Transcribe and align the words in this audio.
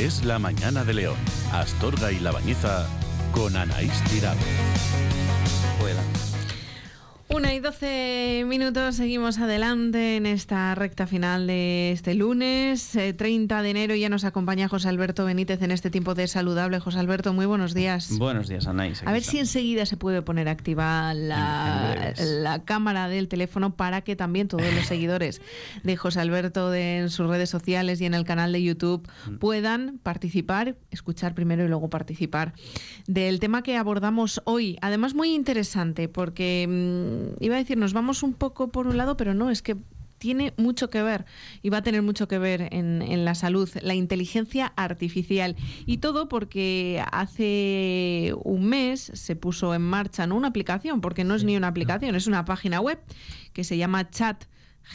Es 0.00 0.24
la 0.24 0.38
mañana 0.38 0.82
de 0.82 0.94
León. 0.94 1.18
Astorga 1.52 2.10
y 2.10 2.20
La 2.20 2.32
Bañeza 2.32 2.88
con 3.32 3.54
Anaís 3.54 4.02
Tirado. 4.04 4.38
Una 7.32 7.54
y 7.54 7.60
doce 7.60 8.44
minutos, 8.44 8.96
seguimos 8.96 9.38
adelante 9.38 10.16
en 10.16 10.26
esta 10.26 10.74
recta 10.74 11.06
final 11.06 11.46
de 11.46 11.92
este 11.92 12.14
lunes, 12.14 12.90
30 13.16 13.60
eh, 13.60 13.62
de 13.62 13.70
enero. 13.70 13.94
Ya 13.94 14.08
nos 14.08 14.24
acompaña 14.24 14.66
José 14.66 14.88
Alberto 14.88 15.24
Benítez 15.24 15.62
en 15.62 15.70
este 15.70 15.90
tiempo 15.90 16.16
de 16.16 16.26
saludable. 16.26 16.80
José 16.80 16.98
Alberto, 16.98 17.32
muy 17.32 17.46
buenos 17.46 17.72
días. 17.72 18.18
Buenos 18.18 18.48
días, 18.48 18.66
Anaís. 18.66 19.04
A 19.06 19.12
ver 19.12 19.22
si 19.22 19.38
enseguida 19.38 19.86
se 19.86 19.96
puede 19.96 20.22
poner 20.22 20.48
activa 20.48 21.14
la, 21.14 22.14
la, 22.18 22.64
cámara 22.64 23.08
del 23.08 23.28
teléfono 23.28 23.76
para 23.76 24.00
que 24.00 24.16
también 24.16 24.48
todos 24.48 24.64
los 24.74 24.86
seguidores 24.86 25.40
de 25.84 25.96
José 25.96 26.18
Alberto 26.18 26.68
de, 26.70 26.98
en 26.98 27.10
sus 27.10 27.28
redes 27.28 27.48
sociales 27.48 28.00
y 28.00 28.06
en 28.06 28.14
el 28.14 28.24
canal 28.24 28.50
de 28.50 28.60
YouTube 28.60 29.08
mm. 29.28 29.36
puedan 29.36 29.98
participar, 30.02 30.74
escuchar 30.90 31.36
primero 31.36 31.64
y 31.64 31.68
luego 31.68 31.90
participar 31.90 32.54
del 33.06 33.38
tema 33.38 33.62
que 33.62 33.76
abordamos 33.76 34.42
hoy. 34.46 34.78
Además, 34.80 35.14
muy 35.14 35.32
interesante 35.32 36.08
porque 36.08 36.66
mm, 36.68 37.19
iba 37.40 37.56
a 37.56 37.58
decir, 37.58 37.76
nos 37.76 37.92
vamos 37.92 38.22
un 38.22 38.34
poco 38.34 38.68
por 38.68 38.86
un 38.86 38.96
lado, 38.96 39.16
pero 39.16 39.34
no, 39.34 39.50
es 39.50 39.62
que 39.62 39.76
tiene 40.20 40.52
mucho 40.58 40.90
que 40.90 41.02
ver 41.02 41.24
y 41.62 41.70
va 41.70 41.78
a 41.78 41.82
tener 41.82 42.02
mucho 42.02 42.28
que 42.28 42.38
ver 42.38 42.68
en, 42.72 43.24
la 43.24 43.34
salud, 43.34 43.68
la 43.80 43.94
inteligencia 43.94 44.72
artificial. 44.76 45.56
Y 45.86 45.98
todo 45.98 46.28
porque 46.28 47.02
hace 47.10 48.34
un 48.44 48.66
mes 48.66 49.10
se 49.14 49.34
puso 49.34 49.74
en 49.74 49.82
marcha 49.82 50.26
¿no? 50.26 50.36
una 50.36 50.48
aplicación, 50.48 51.00
porque 51.00 51.24
no 51.24 51.34
es 51.34 51.42
ni 51.42 51.56
una 51.56 51.68
aplicación, 51.68 52.14
es 52.14 52.26
una 52.26 52.44
página 52.44 52.80
web 52.80 53.00
que 53.54 53.64
se 53.64 53.78
llama 53.78 54.10
Chat 54.10 54.44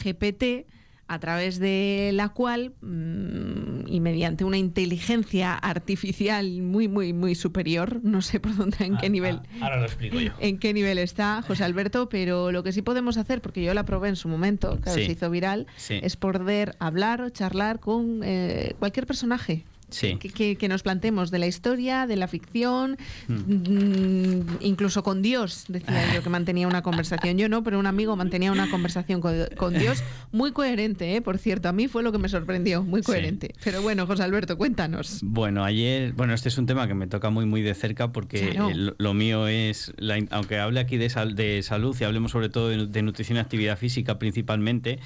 GPT 0.02 0.66
a 1.08 1.18
través 1.18 1.58
de 1.58 2.10
la 2.12 2.30
cual 2.30 2.72
mm, 2.80 3.86
y 3.86 4.00
mediante 4.00 4.44
una 4.44 4.56
inteligencia 4.56 5.54
artificial 5.54 6.62
muy 6.62 6.88
muy 6.88 7.12
muy 7.12 7.34
superior, 7.34 8.00
no 8.02 8.22
sé 8.22 8.40
por 8.40 8.56
dónde 8.56 8.84
en 8.84 8.96
qué 8.96 9.06
ah, 9.06 9.10
nivel. 9.10 9.40
Ah, 9.60 9.64
ahora 9.64 9.76
lo 9.80 9.86
explico 9.86 10.20
yo. 10.20 10.32
En 10.40 10.58
qué 10.58 10.74
nivel 10.74 10.98
está 10.98 11.42
José 11.42 11.64
Alberto, 11.64 12.08
pero 12.08 12.52
lo 12.52 12.62
que 12.62 12.72
sí 12.72 12.82
podemos 12.82 13.16
hacer 13.16 13.40
porque 13.40 13.62
yo 13.62 13.74
la 13.74 13.84
probé 13.84 14.08
en 14.08 14.16
su 14.16 14.28
momento, 14.28 14.80
que 14.80 14.90
se 14.90 15.04
hizo 15.04 15.30
viral, 15.30 15.66
es 15.88 16.16
poder 16.16 16.76
hablar 16.78 17.20
o 17.22 17.30
charlar 17.30 17.80
con 17.80 18.20
eh, 18.24 18.74
cualquier 18.78 19.06
personaje 19.06 19.64
que, 19.90 20.68
nos 20.68 20.82
plantemos 20.82 21.30
de 21.30 21.38
la 21.38 21.46
historia, 21.46 22.06
de 22.06 22.16
la 22.16 22.28
ficción, 22.28 22.96
hmm. 23.28 23.34
mm, 23.34 24.46
incluso 24.60 25.02
con 25.02 25.22
Dios, 25.22 25.64
decía 25.68 26.14
yo 26.14 26.22
que 26.22 26.28
mantenía 26.28 26.66
una 26.66 26.82
conversación. 26.82 27.38
Yo 27.38 27.48
no, 27.48 27.62
pero 27.62 27.78
un 27.78 27.86
amigo 27.86 28.16
mantenía 28.16 28.52
una 28.52 28.70
conversación 28.70 29.20
con, 29.20 29.74
Dios 29.74 30.02
muy 30.32 30.52
coherente, 30.52 31.16
¿eh? 31.16 31.22
por 31.22 31.38
cierto. 31.38 31.68
A 31.68 31.72
mí 31.72 31.88
fue 31.88 32.02
lo 32.02 32.12
que 32.12 32.18
me 32.18 32.28
sorprendió, 32.28 32.82
muy 32.82 33.02
coherente. 33.02 33.54
Pero 33.62 33.82
bueno, 33.82 34.06
José 34.06 34.22
Alberto, 34.22 34.56
cuéntanos. 34.56 35.20
Bueno, 35.22 35.64
ayer, 35.64 36.12
bueno, 36.12 36.34
este 36.34 36.48
es 36.48 36.58
un 36.58 36.66
tema 36.66 36.88
que 36.88 36.94
me 36.94 37.06
toca 37.06 37.30
muy, 37.30 37.46
muy 37.46 37.62
de 37.62 37.74
cerca 37.74 38.12
porque 38.12 38.56
lo, 38.98 39.14
mío 39.14 39.48
es, 39.48 39.92
aunque 40.30 40.58
hable 40.58 40.80
aquí 40.80 40.96
de, 40.96 41.08
de 41.34 41.62
salud 41.62 41.96
y 42.00 42.04
hablemos 42.04 42.32
sobre 42.32 42.48
todo 42.48 42.68
de 42.68 43.02
nutrición 43.02 43.38
y 43.38 43.40
actividad 43.40 43.78
física 43.78 44.18
principalmente, 44.18 44.98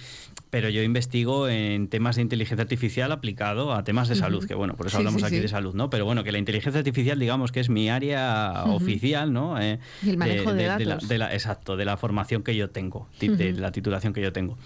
pero 0.50 0.68
yo 0.68 0.82
investigo 0.82 1.48
en 1.48 1.88
temas 1.88 2.16
de 2.16 2.22
inteligencia 2.22 2.62
artificial 2.62 3.12
aplicado 3.12 3.72
a 3.72 3.84
temas 3.84 4.08
de 4.08 4.16
salud, 4.16 4.44
que 4.46 4.54
bueno, 4.54 4.69
por 4.76 4.86
eso 4.86 4.98
hablamos 4.98 5.22
aquí 5.22 5.38
de 5.38 5.48
salud, 5.48 5.74
¿no? 5.74 5.90
Pero 5.90 6.04
bueno, 6.04 6.24
que 6.24 6.32
la 6.32 6.38
inteligencia 6.38 6.78
artificial, 6.78 7.18
digamos 7.18 7.52
que 7.52 7.60
es 7.60 7.68
mi 7.68 7.88
área 7.88 8.64
oficial, 8.66 9.32
¿no? 9.32 9.60
Eh, 9.60 9.78
y 10.02 10.10
el 10.10 10.16
manejo 10.16 10.52
de, 10.52 10.64
datos. 10.64 11.08
De 11.08 11.18
la, 11.18 11.32
exacto, 11.32 11.76
de 11.76 11.84
la 11.84 11.96
formación 11.96 12.42
que 12.42 12.56
yo 12.56 12.70
tengo, 12.70 13.08
de 13.20 13.52
la 13.52 13.72
titulación 13.72 14.12
que 14.12 14.22
yo 14.22 14.32
tengo. 14.32 14.58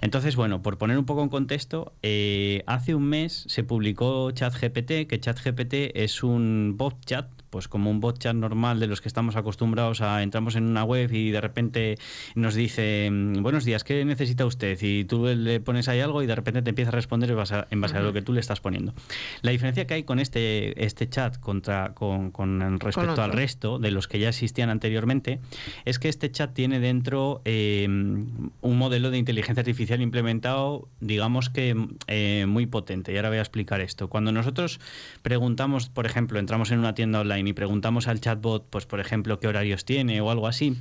Entonces, 0.00 0.36
bueno, 0.36 0.62
por 0.62 0.78
poner 0.78 0.98
un 0.98 1.06
poco 1.06 1.22
en 1.22 1.28
contexto, 1.28 1.92
eh, 2.02 2.62
hace 2.66 2.94
un 2.94 3.04
mes 3.04 3.44
se 3.48 3.64
publicó 3.64 4.30
ChatGPT, 4.30 5.06
que 5.08 5.20
ChatGPT 5.20 5.74
es 5.94 6.22
un 6.22 6.74
bot 6.76 7.04
chat 7.04 7.26
pues 7.50 7.68
como 7.68 7.90
un 7.90 8.00
bot 8.00 8.18
chat 8.18 8.34
normal 8.34 8.80
de 8.80 8.86
los 8.86 9.00
que 9.00 9.08
estamos 9.08 9.36
acostumbrados 9.36 10.00
a 10.00 10.22
entramos 10.22 10.56
en 10.56 10.64
una 10.64 10.84
web 10.84 11.12
y 11.12 11.30
de 11.30 11.40
repente 11.40 11.98
nos 12.34 12.54
dice 12.54 13.08
mm, 13.10 13.42
buenos 13.42 13.64
días, 13.64 13.84
¿qué 13.84 14.04
necesita 14.04 14.46
usted? 14.46 14.78
Y 14.80 15.04
tú 15.04 15.26
le 15.26 15.60
pones 15.60 15.88
ahí 15.88 16.00
algo 16.00 16.22
y 16.22 16.26
de 16.26 16.34
repente 16.34 16.62
te 16.62 16.70
empieza 16.70 16.90
a 16.90 16.94
responder 16.94 17.30
en 17.30 17.36
base 17.36 17.54
a, 17.54 17.66
en 17.70 17.80
base 17.80 17.96
a 17.96 18.00
lo 18.00 18.12
que 18.12 18.22
tú 18.22 18.32
le 18.32 18.40
estás 18.40 18.60
poniendo. 18.60 18.94
La 19.42 19.50
diferencia 19.50 19.86
que 19.86 19.94
hay 19.94 20.02
con 20.04 20.18
este, 20.18 20.84
este 20.84 21.08
chat 21.08 21.38
contra, 21.38 21.94
con, 21.94 22.30
con 22.30 22.80
respecto 22.80 23.22
al 23.22 23.32
resto 23.32 23.78
de 23.78 23.90
los 23.90 24.08
que 24.08 24.18
ya 24.18 24.28
existían 24.28 24.70
anteriormente 24.70 25.40
es 25.84 25.98
que 25.98 26.08
este 26.08 26.30
chat 26.30 26.52
tiene 26.52 26.80
dentro 26.80 27.42
eh, 27.44 27.86
un 27.86 28.78
modelo 28.78 29.10
de 29.10 29.18
inteligencia 29.18 29.60
artificial 29.60 30.00
implementado, 30.00 30.88
digamos 31.00 31.50
que 31.50 31.76
eh, 32.06 32.46
muy 32.48 32.66
potente. 32.66 33.12
Y 33.12 33.16
ahora 33.16 33.28
voy 33.28 33.38
a 33.38 33.42
explicar 33.42 33.80
esto. 33.80 34.08
Cuando 34.08 34.32
nosotros 34.32 34.80
preguntamos, 35.22 35.88
por 35.88 36.06
ejemplo, 36.06 36.38
entramos 36.38 36.70
en 36.70 36.78
una 36.78 36.94
tienda 36.94 37.20
online 37.20 37.35
y 37.38 37.52
preguntamos 37.52 38.08
al 38.08 38.20
chatbot, 38.20 38.66
pues 38.70 38.86
por 38.86 39.00
ejemplo, 39.00 39.38
qué 39.40 39.48
horarios 39.48 39.84
tiene 39.84 40.20
o 40.20 40.30
algo 40.30 40.46
así, 40.46 40.76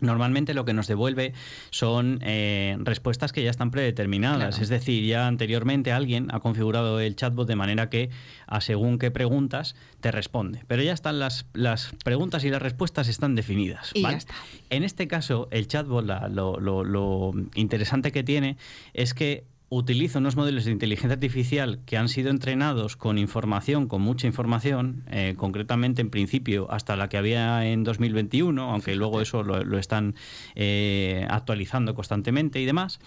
Normalmente 0.00 0.54
lo 0.54 0.64
que 0.64 0.72
nos 0.72 0.86
devuelve 0.86 1.34
son 1.70 2.20
eh, 2.22 2.76
respuestas 2.80 3.32
que 3.32 3.42
ya 3.42 3.50
están 3.50 3.70
predeterminadas, 3.70 4.58
es 4.58 4.68
decir, 4.68 5.04
ya 5.04 5.26
anteriormente 5.26 5.92
alguien 5.92 6.28
ha 6.32 6.40
configurado 6.40 7.00
el 7.00 7.16
chatbot 7.16 7.46
de 7.46 7.56
manera 7.56 7.90
que 7.90 8.10
a 8.46 8.60
según 8.60 8.98
qué 8.98 9.10
preguntas 9.10 9.76
te 10.00 10.10
responde. 10.10 10.64
Pero 10.66 10.82
ya 10.82 10.94
están 10.94 11.18
las, 11.18 11.46
las 11.52 11.92
preguntas 12.02 12.44
y 12.44 12.50
las 12.50 12.62
respuestas 12.62 13.08
están 13.08 13.34
definidas. 13.34 13.90
Y 13.94 14.02
ya 14.02 14.12
está. 14.12 14.34
En 14.70 14.84
este 14.84 15.06
caso, 15.06 15.48
el 15.50 15.68
chatbot, 15.68 16.04
lo, 16.30 16.58
lo 16.58 17.32
interesante 17.54 18.10
que 18.10 18.22
tiene 18.22 18.56
es 18.94 19.12
que 19.12 19.44
utiliza 19.72 20.18
unos 20.18 20.34
modelos 20.34 20.64
de 20.64 20.72
inteligencia 20.72 21.14
artificial 21.14 21.78
que 21.86 21.96
han 21.96 22.08
sido 22.08 22.30
entrenados 22.30 22.96
con 22.96 23.18
información, 23.18 23.86
con 23.86 24.02
mucha 24.02 24.26
información, 24.26 25.04
eh, 25.08 25.34
concretamente 25.36 26.02
en 26.02 26.10
principio 26.10 26.66
hasta 26.72 26.96
la 26.96 27.08
que 27.08 27.16
había 27.16 27.64
en 27.64 27.84
2021, 27.84 28.68
aunque 28.68 28.96
luego 28.96 29.20
eso 29.20 29.44
lo, 29.44 29.78
están 29.78 30.16
eh, 30.56 31.24
actualizando 31.30 31.94
constantemente 31.94 32.60
y 32.60 32.66
demás. 32.66 32.98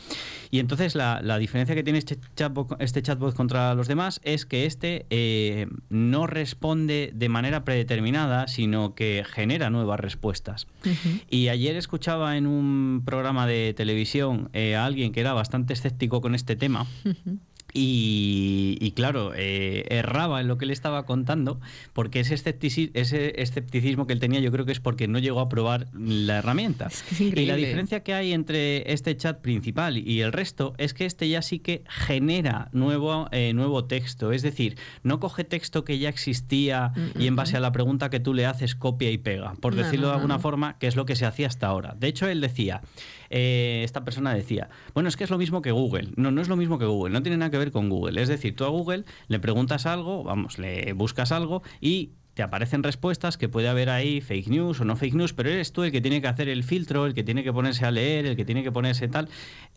Y 0.52 0.59
entonces 0.59 0.96
la, 0.96 1.38
diferencia 1.38 1.75
que 1.75 1.84
tiene 1.84 2.00
este 2.00 2.18
chatbot, 2.38 2.78
este 2.79 3.02
chatbot 3.02 3.35
contra 3.35 3.75
los 3.75 3.90
demás 3.90 4.22
es 4.23 4.46
que 4.46 4.66
este 4.66 5.06
eh, 5.09 5.68
no 5.90 6.28
responde 6.28 7.12
de 7.13 7.28
manera 7.28 7.66
predeterminada, 7.66 8.47
sino 8.47 8.96
que 8.96 9.25
genera 9.29 9.69
nuevas 9.69 10.00
respuestas. 10.00 10.68
Y 11.29 11.50
ayer 11.50 11.75
escuchaba 11.75 12.38
en 12.38 12.47
un 12.47 13.02
programa 13.03 13.47
de 13.47 13.73
televisión 13.75 14.50
a 14.53 14.85
alguien 14.85 15.12
que 15.12 15.19
era 15.19 15.34
bastante 15.34 15.73
escéptico 15.73 16.22
con 16.22 16.35
este 16.35 16.53
este 16.53 16.56
tema. 16.56 16.88
Y, 17.75 18.94
claro, 18.96 19.34
eh, 19.36 19.86
erraba 19.90 20.40
en 20.41 20.47
lo 20.47 20.59
que 20.59 20.68
le 20.68 20.74
estaba 20.74 21.08
contando, 21.08 21.59
porque 21.94 22.19
ese 22.19 22.36
escepticismo, 22.36 22.91
ese 22.94 23.41
escepticismo 23.41 24.06
que 24.06 24.14
él 24.14 24.19
tenía 24.19 24.40
yo 24.40 24.52
creo 24.52 24.64
que 24.66 24.72
es 24.72 24.80
porque 24.80 25.08
no 25.08 25.18
llegó 25.18 25.40
a 25.40 25.50
probar 25.50 25.88
la 25.94 26.38
herramienta. 26.38 26.90
y 27.19 27.46
la 27.46 27.56
diferencia 27.56 28.03
que 28.03 28.14
hay 28.14 28.31
entre 28.31 28.94
este 28.94 29.18
chat 29.18 29.41
principal 29.41 29.97
y 29.97 30.22
el 30.22 30.31
resto 30.31 30.75
es 30.78 30.94
que 30.94 31.06
este 31.06 31.28
ya 31.28 31.41
sí 31.41 31.58
que 31.58 31.84
genera 31.88 32.70
nuevo, 32.74 33.28
eh, 33.31 33.53
nuevo 33.53 33.85
texto, 33.85 34.31
es 34.31 34.44
decir, 34.44 34.78
no 35.02 35.20
coge 35.20 35.44
texto 35.44 35.84
que 35.84 35.97
ya 35.97 36.09
existía 36.09 36.94
y 37.18 37.25
en 37.25 37.35
base 37.35 37.58
a 37.58 37.59
la 37.59 37.72
pregunta 37.72 38.12
que 38.12 38.20
tú 38.20 38.35
le 38.35 38.46
haces 38.46 38.75
copia 38.75 39.09
y 39.09 39.18
pega, 39.18 39.56
por 39.56 39.74
decirlo 39.74 40.09
de 40.09 40.14
alguna 40.14 40.38
forma, 40.38 40.78
que 40.78 40.85
es 40.85 40.96
lo 40.96 41.08
que 41.08 41.16
se 41.16 41.25
hacía 41.25 41.47
hasta 41.47 41.66
ahora. 41.66 41.96
De 41.97 42.08
hecho, 42.08 42.28
él 42.28 42.40
decía, 42.40 42.81
eh, 43.36 43.82
esta 43.84 44.04
persona 44.04 44.32
decía, 44.32 44.70
bueno, 44.94 45.10
es 45.10 45.18
que 45.18 45.24
es 45.24 45.32
lo 45.32 45.40
mismo 45.40 45.64
que 45.64 45.72
Google. 45.72 46.10
No, 46.18 46.30
no 46.30 46.40
es 46.40 46.50
lo 46.50 46.56
mismo 46.56 46.78
que 46.78 46.86
Google, 46.86 47.12
no 47.12 47.24
tiene 47.24 47.38
nada 47.38 47.50
que 47.50 47.58
ver 47.58 47.72
con 47.72 47.90
Google. 47.90 48.22
Es 48.22 48.30
decir, 48.30 48.56
tú 48.56 48.64
a 48.64 48.68
Google 48.68 49.06
le 49.28 49.40
preguntas 49.40 49.88
algo, 49.88 50.24
vamos, 50.24 50.60
le 50.60 50.94
buscas 50.94 51.32
algo 51.32 51.64
y 51.82 52.12
te 52.36 52.44
aparecen 52.44 52.84
respuestas 52.84 53.38
que 53.38 53.50
puede 53.50 53.70
haber 53.70 53.90
ahí 53.90 54.22
fake 54.22 54.50
news 54.50 54.82
o 54.82 54.86
no 54.86 54.96
fake 54.96 55.16
news, 55.16 55.34
pero 55.34 55.50
eres 55.50 55.72
tú 55.72 55.82
el 55.82 55.92
que 55.92 56.00
tiene 56.00 56.22
que 56.22 56.28
hacer 56.28 56.48
el 56.48 56.64
filtro, 56.64 57.08
el 57.08 57.16
que 57.16 57.24
tiene 57.24 57.44
que 57.44 57.52
ponerse 57.52 57.86
a 57.86 57.92
leer, 57.92 58.28
el 58.28 58.36
que 58.36 58.46
tiene 58.46 58.62
que 58.62 58.72
ponerse 58.72 59.08
tal. 59.08 59.30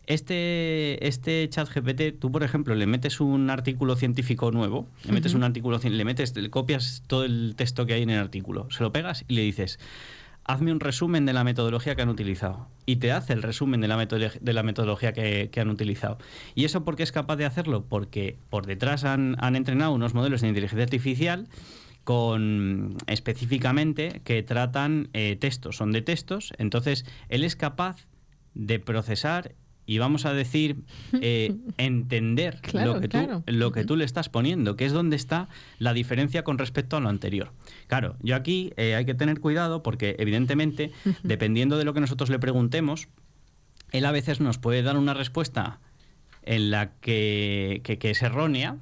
Este, 0.05 1.07
este 1.07 1.49
chat 1.49 1.67
GPT, 1.67 2.19
tú 2.19 2.31
por 2.31 2.43
ejemplo 2.43 2.75
le 2.75 2.85
metes 2.85 3.19
un 3.19 3.49
artículo 3.49 3.95
científico 3.95 4.51
nuevo, 4.51 4.87
le 5.03 5.13
metes 5.13 5.33
un 5.33 5.43
artículo, 5.43 5.79
le 5.83 6.05
metes, 6.05 6.35
le 6.35 6.51
copias 6.51 7.01
todo 7.07 7.25
el 7.25 7.55
texto 7.57 7.87
que 7.87 7.93
hay 7.93 8.03
en 8.03 8.11
el 8.11 8.19
artículo, 8.19 8.67
se 8.69 8.83
lo 8.83 8.91
pegas 8.91 9.25
y 9.27 9.33
le 9.33 9.41
dices, 9.41 9.79
hazme 10.47 10.71
un 10.71 10.79
resumen 10.79 11.25
de 11.25 11.33
la 11.33 11.43
metodología 11.43 11.95
que 11.95 12.01
han 12.01 12.09
utilizado. 12.09 12.67
Y 12.85 12.95
te 12.95 13.11
hace 13.11 13.33
el 13.33 13.43
resumen 13.43 13.81
de 13.81 13.87
la, 13.87 13.97
metodología 14.63 15.13
que, 15.13 15.51
han 15.59 15.69
utilizado. 15.69 16.17
¿Y 16.55 16.65
eso 16.65 16.85
por 16.85 16.95
qué 16.95 17.03
es 17.03 17.11
capaz 17.11 17.35
de 17.35 17.45
hacerlo? 17.45 17.85
Porque 17.87 18.37
por 18.49 18.65
detrás 18.65 19.03
han, 19.03 19.37
entrenado 19.55 19.91
unos 19.91 20.13
modelos 20.13 20.41
de 20.41 20.47
inteligencia 20.47 20.83
artificial 20.83 21.47
con 22.05 22.95
específicamente 23.07 24.21
que 24.23 24.41
tratan 24.41 25.09
eh, 25.11 25.35
textos, 25.35 25.75
son 25.75 25.91
de 25.91 26.01
textos, 26.01 26.53
entonces 26.57 27.05
él 27.27 27.43
es 27.43 27.57
capaz 27.57 28.07
de 28.53 28.79
procesar 28.79 29.53
y 29.87 29.97
vamos 29.97 30.25
a 30.25 30.33
decir 30.33 30.83
eh, 31.21 31.55
entender 31.77 32.59
lo, 32.73 32.99
que 32.99 33.07
tú, 33.07 33.43
lo 33.47 33.71
que 33.71 33.85
tú 33.85 33.95
le 33.95 34.05
estás 34.05 34.29
poniendo, 34.29 34.75
que 34.75 34.85
es 34.85 34.91
donde 34.91 35.15
está 35.15 35.47
la 35.79 35.93
diferencia 35.93 36.43
con 36.43 36.59
respecto 36.59 36.97
a 36.97 36.99
lo 36.99 37.09
anterior. 37.09 37.53
Claro, 37.87 38.17
yo 38.21 38.35
aquí 38.35 38.73
eh, 38.77 38.93
hay 38.95 39.05
que 39.05 39.15
tener 39.15 39.39
cuidado 39.39 39.81
porque 39.81 40.15
evidentemente, 40.19 40.91
dependiendo 41.23 41.77
de 41.77 41.85
lo 41.85 41.93
que 41.93 42.01
nosotros 42.01 42.29
le 42.29 42.37
preguntemos, 42.37 43.07
él 43.91 44.05
a 44.05 44.11
veces 44.11 44.41
nos 44.41 44.59
puede 44.59 44.83
dar 44.83 44.97
una 44.97 45.13
respuesta 45.13 45.79
en 46.43 46.69
la 46.69 46.91
que, 46.99 47.81
que 47.83 48.09
es 48.11 48.21
errónea, 48.21 48.77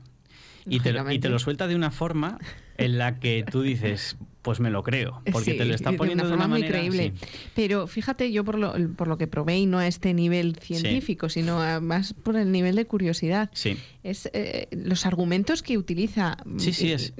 y 0.67 0.79
te, 0.79 0.95
y 1.11 1.19
te 1.19 1.29
lo 1.29 1.37
suelta 1.37 1.67
de 1.67 1.75
una 1.75 1.91
forma 1.91 2.39
en 2.77 2.97
la 2.97 3.19
que 3.19 3.43
tú 3.49 3.61
dices, 3.61 4.17
pues 4.45 4.59
me 4.59 4.69
lo 4.69 4.83
creo, 4.83 5.23
porque 5.31 5.55
te 5.55 5.65
lo 5.65 5.73
está 5.73 5.91
poniendo 5.93 6.23
de 6.23 6.29
una, 6.29 6.43
forma 6.43 6.59
muy 6.59 6.67
creíble. 6.67 7.13
Pero 7.55 7.87
fíjate, 7.87 8.31
yo 8.31 8.43
por 8.43 8.59
lo, 8.59 8.75
por 8.95 9.07
lo 9.07 9.17
que 9.17 9.25
probé, 9.25 9.57
y 9.57 9.65
no 9.65 9.79
a 9.79 9.87
este 9.87 10.13
nivel 10.13 10.55
científico, 10.57 11.29
sino 11.29 11.81
más 11.81 12.13
por 12.13 12.35
el 12.35 12.51
nivel 12.51 12.75
de 12.75 12.85
curiosidad, 12.85 13.49
sí. 13.53 13.75
es 14.03 14.29
eh, 14.33 14.67
los 14.69 15.07
argumentos 15.07 15.63
que 15.63 15.79
utiliza. 15.79 16.37
Sí, 16.57 16.73
sí, 16.73 16.91
es. 16.91 17.13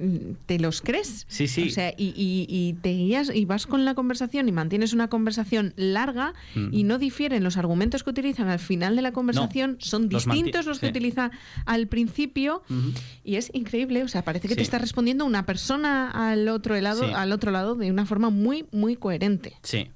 ¿Te 0.46 0.60
los 0.60 0.82
crees? 0.82 1.26
Sí, 1.28 1.48
sí. 1.48 1.64
O 1.64 1.72
sea, 1.72 1.96
y, 1.98 2.14
y, 2.16 2.74
te 2.84 2.90
guías 2.90 3.32
y 3.34 3.46
vas 3.46 3.66
con 3.66 3.86
la 3.86 3.96
conversación 3.96 4.48
y 4.48 4.52
mantienes 4.52 4.94
una 4.94 5.08
conversación 5.08 5.74
larga 5.78 6.36
mm. 6.54 6.68
y 6.74 6.84
no 6.84 7.00
difieren 7.00 7.44
los 7.44 7.58
argumentos 7.58 8.04
que 8.04 8.12
utilizan 8.12 8.50
al 8.50 8.60
final 8.60 8.96
de 8.96 9.02
la 9.02 9.14
conversación, 9.14 9.78
son 9.80 10.10
distintos 10.10 10.68
los, 10.68 10.78
que 10.78 10.90
utiliza 10.90 11.32
al 11.66 11.88
principio 11.88 12.62
y 13.24 13.38
es 13.38 13.50
increíble. 13.56 14.04
O 14.04 14.08
sea, 14.08 14.24
parece 14.24 14.48
que 14.48 14.56
te 14.56 14.62
está 14.62 14.78
respondiendo 14.78 15.26
una 15.26 15.45
persona 15.46 16.12
al 16.12 16.48
otro 16.50 16.80
lado 16.80 17.16
al 17.16 17.32
otro 17.32 17.52
lado 17.52 17.76
de 17.76 17.92
una 17.92 18.06
forma 18.06 18.30
muy, 18.30 18.66
muy 18.72 18.96
coherente. 18.96 19.54
Sí. 19.64 19.92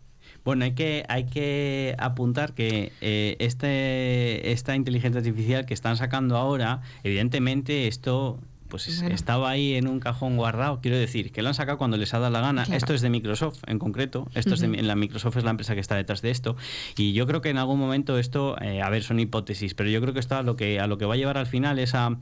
Bueno, 0.46 0.66
hay 0.66 0.74
que, 0.74 1.06
hay 1.10 1.26
que 1.26 1.96
apuntar 2.00 2.54
que 2.54 2.92
eh, 3.02 3.36
este, 3.40 4.52
esta 4.52 4.76
inteligencia 4.76 5.20
artificial 5.20 5.66
que 5.66 5.74
están 5.74 5.98
sacando 5.98 6.38
ahora, 6.38 6.82
evidentemente 7.04 7.88
esto 7.88 8.40
pues 8.70 8.88
estaba 8.88 9.50
ahí 9.50 9.76
en 9.76 9.88
un 9.88 10.00
cajón 10.00 10.38
guardado. 10.38 10.80
Quiero 10.82 10.98
decir, 10.98 11.32
que 11.32 11.42
lo 11.42 11.50
han 11.50 11.54
sacado 11.54 11.78
cuando 11.78 11.98
les 11.98 12.14
ha 12.14 12.20
dado 12.20 12.32
la 12.32 12.42
gana. 12.42 12.64
Esto 12.72 12.94
es 12.94 13.02
de 13.02 13.10
Microsoft 13.10 13.64
en 13.68 13.80
concreto. 13.80 14.28
Esto 14.36 14.54
es 14.54 14.62
de, 14.62 14.68
la 14.68 14.96
Microsoft 14.96 15.38
es 15.38 15.44
la 15.44 15.52
empresa 15.52 15.74
que 15.74 15.82
está 15.82 15.96
detrás 15.96 16.22
de 16.22 16.32
esto. 16.32 16.56
Y 16.96 17.14
yo 17.14 17.26
creo 17.28 17.42
que 17.42 17.50
en 17.50 17.58
algún 17.58 17.80
momento 17.80 18.18
esto, 18.18 18.60
eh, 18.62 18.82
a 18.82 18.90
ver, 18.90 19.04
son 19.04 19.20
hipótesis, 19.20 19.74
pero 19.74 19.90
yo 19.90 20.02
creo 20.02 20.14
que 20.14 20.20
esto 20.20 20.36
a 20.36 20.44
lo 20.44 20.56
que, 20.56 20.80
a 20.80 20.88
lo 20.88 20.98
que 20.98 21.06
va 21.06 21.16
a 21.16 21.18
llevar 21.18 21.38
al 21.38 21.48
final 21.48 21.80
es 21.80 21.96
a. 21.96 22.18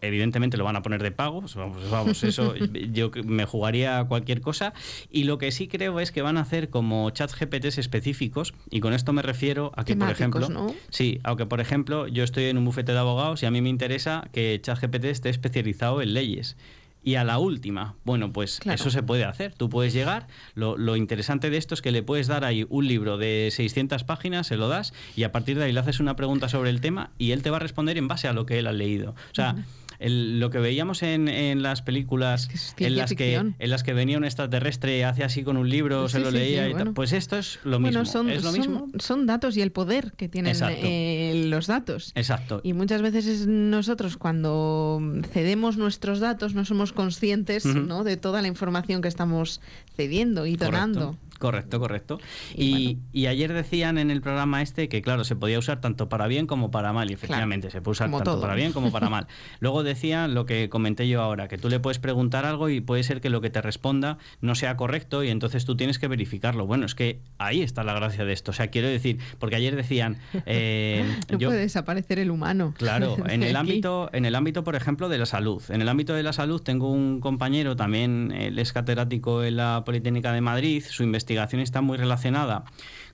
Evidentemente 0.00 0.56
lo 0.56 0.64
van 0.64 0.76
a 0.76 0.82
poner 0.82 1.02
de 1.02 1.10
pago. 1.10 1.42
Vamos, 1.54 1.90
vamos 1.90 2.24
eso 2.24 2.54
yo 2.92 3.10
me 3.24 3.46
jugaría 3.46 4.04
cualquier 4.04 4.40
cosa. 4.40 4.74
Y 5.10 5.24
lo 5.24 5.38
que 5.38 5.50
sí 5.52 5.68
creo 5.68 6.00
es 6.00 6.12
que 6.12 6.22
van 6.22 6.36
a 6.36 6.42
hacer 6.42 6.68
como 6.68 7.08
chat 7.10 7.32
GPTs 7.32 7.78
específicos. 7.78 8.54
Y 8.70 8.80
con 8.80 8.92
esto 8.92 9.12
me 9.12 9.22
refiero 9.22 9.72
a 9.76 9.84
que, 9.84 9.96
por 9.96 10.10
ejemplo. 10.10 10.48
Sí, 10.90 11.20
aunque 11.24 11.46
por 11.46 11.60
ejemplo 11.60 12.06
yo 12.06 12.24
estoy 12.24 12.44
en 12.44 12.58
un 12.58 12.64
bufete 12.64 12.92
de 12.92 12.98
abogados 12.98 13.42
y 13.42 13.46
a 13.46 13.50
mí 13.50 13.62
me 13.62 13.68
interesa 13.68 14.28
que 14.32 14.60
chat 14.62 14.78
GPT 14.80 15.04
esté 15.06 15.37
especializado 15.38 16.02
en 16.02 16.14
leyes. 16.14 16.56
Y 17.02 17.14
a 17.14 17.24
la 17.24 17.38
última, 17.38 17.94
bueno, 18.04 18.32
pues 18.32 18.60
eso 18.64 18.90
se 18.90 19.02
puede 19.02 19.24
hacer. 19.24 19.54
Tú 19.54 19.70
puedes 19.70 19.92
llegar, 19.92 20.26
lo, 20.54 20.76
lo, 20.76 20.96
interesante 20.96 21.48
de 21.48 21.56
esto 21.56 21.74
es 21.74 21.80
que 21.80 21.92
le 21.92 22.02
puedes 22.02 22.26
dar 22.26 22.44
ahí 22.44 22.66
un 22.68 22.86
libro 22.88 23.16
de 23.16 23.48
600 23.52 24.04
páginas, 24.04 24.48
se 24.48 24.56
lo 24.56 24.68
das 24.68 24.92
y 25.16 25.22
a 25.22 25.32
partir 25.32 25.58
de 25.58 25.64
ahí 25.64 25.72
le 25.72 25.80
haces 25.80 26.00
una 26.00 26.16
pregunta 26.16 26.48
sobre 26.48 26.70
el 26.70 26.80
tema 26.80 27.12
y 27.16 27.30
él 27.30 27.42
te 27.42 27.50
va 27.50 27.58
a 27.58 27.60
responder 27.60 27.96
en 27.98 28.08
base 28.08 28.28
a 28.28 28.32
lo 28.32 28.46
que 28.46 28.58
él 28.58 28.66
ha 28.66 28.72
leído. 28.72 29.12
O 29.12 29.34
sea, 29.34 29.54
lo 30.00 30.50
que 30.50 30.58
veíamos 30.58 31.02
en, 31.02 31.28
en 31.28 31.62
las 31.62 31.82
películas 31.82 32.48
en, 32.78 32.96
las 32.96 33.14
que, 33.14 33.34
en 33.34 33.70
las 33.70 33.82
que 33.82 33.92
venía 33.92 34.16
un 34.16 34.24
extraterrestre, 34.24 35.04
hacía 35.04 35.26
así 35.26 35.42
con 35.42 35.56
un 35.56 35.68
libro, 35.68 36.08
se 36.08 36.20
lo 36.20 36.30
leía 36.30 36.68
y 36.68 36.74
tal, 36.74 36.92
pues 36.92 37.12
esto 37.12 37.36
es 37.38 37.58
lo 37.64 37.80
mismo. 37.80 38.04
Son, 38.04 38.30
¿Es 38.30 38.44
lo 38.44 38.52
mismo? 38.52 38.88
Son, 38.98 39.26
datos 39.26 39.56
y 39.56 39.62
el 39.62 39.72
poder 39.72 40.12
que 40.16 40.28
tienen 40.28 40.56
eh, 40.68 41.44
los 41.46 41.66
datos. 41.66 42.12
Exacto. 42.14 42.60
Y 42.62 42.72
muchas 42.72 43.02
veces 43.02 43.46
nosotros 43.46 44.16
cuando 44.16 45.00
cedemos 45.32 45.76
nuestros 45.76 46.20
datos 46.20 46.54
no 46.54 46.64
somos 46.64 46.92
conscientes 46.92 47.64
¿no? 47.64 48.04
de 48.04 48.16
toda 48.16 48.42
la 48.42 48.48
información 48.48 49.02
que 49.02 49.08
estamos 49.08 49.60
cediendo 49.96 50.46
y 50.46 50.56
donando. 50.56 51.00
Correcto, 51.00 51.27
correcto. 51.38 52.18
Y, 52.54 52.98
ayer 53.28 53.52
decían 53.52 53.98
en 53.98 54.10
el 54.10 54.20
programa 54.20 54.62
este 54.62 54.88
que, 54.88 55.02
claro, 55.02 55.24
se 55.24 55.36
podía 55.36 55.58
usar 55.58 55.80
tanto 55.80 56.08
para 56.08 56.26
bien 56.26 56.46
como 56.46 56.70
para 56.70 56.92
mal. 56.92 57.10
Y 57.10 57.14
efectivamente, 57.14 57.70
se 57.70 57.80
puede 57.80 57.92
usar 57.92 58.10
tanto 58.10 58.40
para 58.40 58.54
bien 58.54 58.72
como 58.72 58.90
para 58.90 59.08
mal. 59.08 59.26
Luego 59.60 59.82
decían 59.82 60.34
lo 60.34 60.46
que 60.46 60.68
comenté 60.68 61.08
yo 61.08 61.22
ahora, 61.22 61.48
que 61.48 61.58
tú 61.58 61.68
le 61.68 61.80
puedes 61.80 61.98
preguntar 61.98 62.44
algo 62.44 62.68
y 62.68 62.80
puede 62.80 63.02
ser 63.02 63.20
que 63.20 63.30
lo 63.30 63.40
que 63.40 63.50
te 63.50 63.60
responda 63.62 64.18
no 64.40 64.54
sea 64.54 64.76
correcto 64.76 65.24
y 65.24 65.28
entonces 65.28 65.64
tú 65.64 65.76
tienes 65.76 65.98
que 65.98 66.08
verificarlo. 66.08 66.66
Bueno, 66.66 66.86
es 66.86 66.94
que 66.94 67.20
ahí 67.38 67.62
está 67.62 67.84
la 67.84 67.94
gracia 67.94 68.24
de 68.24 68.32
esto. 68.32 68.50
O 68.50 68.54
sea, 68.54 68.68
quiero 68.68 68.88
decir, 68.88 69.18
porque 69.38 69.56
ayer 69.56 69.76
decían... 69.76 70.18
Eh, 70.50 71.04
no 71.30 71.38
puede 71.38 71.60
desaparecer 71.60 72.18
el 72.18 72.30
humano. 72.30 72.72
Claro, 72.78 73.16
en 73.28 73.42
el, 73.42 73.54
ámbito, 73.54 74.08
en 74.12 74.24
el 74.24 74.34
ámbito, 74.34 74.64
por 74.64 74.76
ejemplo, 74.76 75.08
de 75.08 75.18
la 75.18 75.26
salud. 75.26 75.62
En 75.68 75.82
el 75.82 75.88
ámbito 75.88 76.14
de 76.14 76.22
la 76.22 76.32
salud 76.32 76.62
tengo 76.62 76.90
un 76.90 77.20
compañero, 77.20 77.76
también 77.76 78.32
él 78.32 78.58
es 78.58 78.72
catedrático 78.72 79.44
en 79.44 79.56
la 79.56 79.82
Politécnica 79.84 80.32
de 80.32 80.40
Madrid, 80.40 80.82
su 80.88 81.02
investigación 81.02 81.27
investigación 81.28 81.60
está 81.60 81.82
muy 81.82 81.98
relacionada 81.98 82.64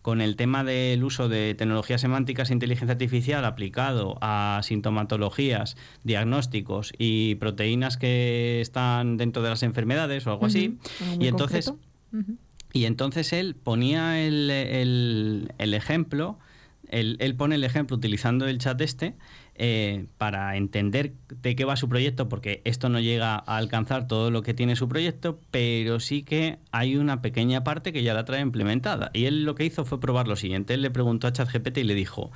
con 0.00 0.20
el 0.20 0.37
tema 0.37 0.62
del 0.62 1.02
uso 1.02 1.28
de 1.28 1.55
tecnologías 1.55 2.00
semánticas 2.00 2.50
e 2.50 2.52
inteligencia 2.52 2.93
artificial 2.93 3.44
aplicado 3.44 4.19
a 4.20 4.61
sintomatologías, 4.62 5.76
diagnósticos 6.05 6.93
y 6.96 7.34
proteínas 7.37 7.96
que 7.96 8.61
están 8.61 9.16
dentro 9.16 9.43
de 9.43 9.50
las 9.50 9.62
enfermedades 9.64 10.26
o 10.26 10.31
algo 10.31 10.46
así. 10.46 10.78
Y 11.19 11.26
entonces, 11.26 11.72
y 12.72 12.84
entonces 12.84 13.32
él 13.32 13.56
ponía 13.56 14.20
el, 14.25 14.50
el, 15.58 15.75
ejemplo, 15.75 16.38
él, 16.88 17.34
pone 17.36 17.54
el 17.56 17.64
ejemplo 17.64 17.96
utilizando 17.96 18.46
el 18.46 18.58
chat 18.58 18.81
este 18.81 19.14
eh, 19.54 20.06
para 20.19 20.56
entender 20.56 21.14
de 21.42 21.56
qué 21.56 21.64
va 21.64 21.76
su 21.76 21.88
proyecto, 21.88 22.28
porque 22.28 22.62
esto 22.64 22.88
no 22.88 23.00
llega 23.00 23.34
a 23.34 23.56
alcanzar 23.56 24.06
todo 24.06 24.31
lo 24.31 24.42
que 24.42 24.54
tiene 24.54 24.76
su 24.76 24.88
proyecto, 24.88 25.40
pero 25.50 26.00
sí 26.00 26.22
que 26.22 26.58
hay 26.72 26.96
una 26.96 27.22
pequeña 27.22 27.64
parte 27.64 27.92
que 27.92 28.02
ya 28.02 28.14
la 28.14 28.25
trae 28.25 28.40
implementada. 28.40 29.10
Y 29.12 29.26
él 29.26 29.44
lo 29.44 29.54
que 29.54 29.64
hizo 29.64 29.84
fue 29.84 30.00
probar 30.00 30.28
lo 30.28 30.36
siguiente. 30.36 30.75
Él 30.75 30.82
le 30.82 30.90
preguntó 30.90 31.26
a 31.26 31.32
ChatGPT 31.32 31.78
y 31.78 31.84
le 31.84 31.94
dijo, 31.94 32.32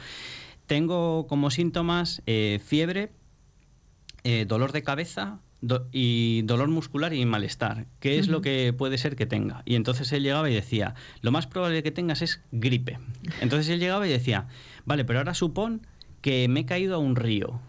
tengo 0.66 1.26
como 1.26 1.50
síntomas 1.50 2.22
eh, 2.26 2.60
fiebre, 2.64 3.10
eh, 4.24 4.44
dolor 4.46 4.72
de 4.72 4.82
cabeza, 4.82 5.40
y 5.93 6.43
dolor 6.43 6.69
muscular 6.69 7.12
y 7.14 7.25
malestar. 7.25 7.87
¿Qué 8.00 8.19
es 8.19 8.28
lo 8.28 8.40
que 8.40 8.72
puede 8.72 8.99
ser 8.99 9.16
que 9.16 9.26
tenga? 9.26 9.62
Y 9.64 9.75
entonces 9.75 10.12
él 10.12 10.22
llegaba 10.22 10.50
y 10.50 10.55
decía, 10.55 10.94
lo 11.20 11.32
más 11.32 11.46
probable 11.46 11.82
que 11.82 11.90
tengas 11.90 12.22
es 12.22 12.40
gripe. 12.52 12.99
Entonces 13.40 13.69
él 13.69 13.81
llegaba 13.81 14.06
y 14.06 14.10
decía, 14.10 14.46
vale, 14.84 15.05
pero 15.05 15.19
ahora 15.19 15.34
supón 15.34 15.87
que 16.20 16.49
me 16.49 16.60
he 16.60 16.66
caído 16.66 16.94
a 16.94 16.99
un 16.99 17.16
río. 17.16 17.60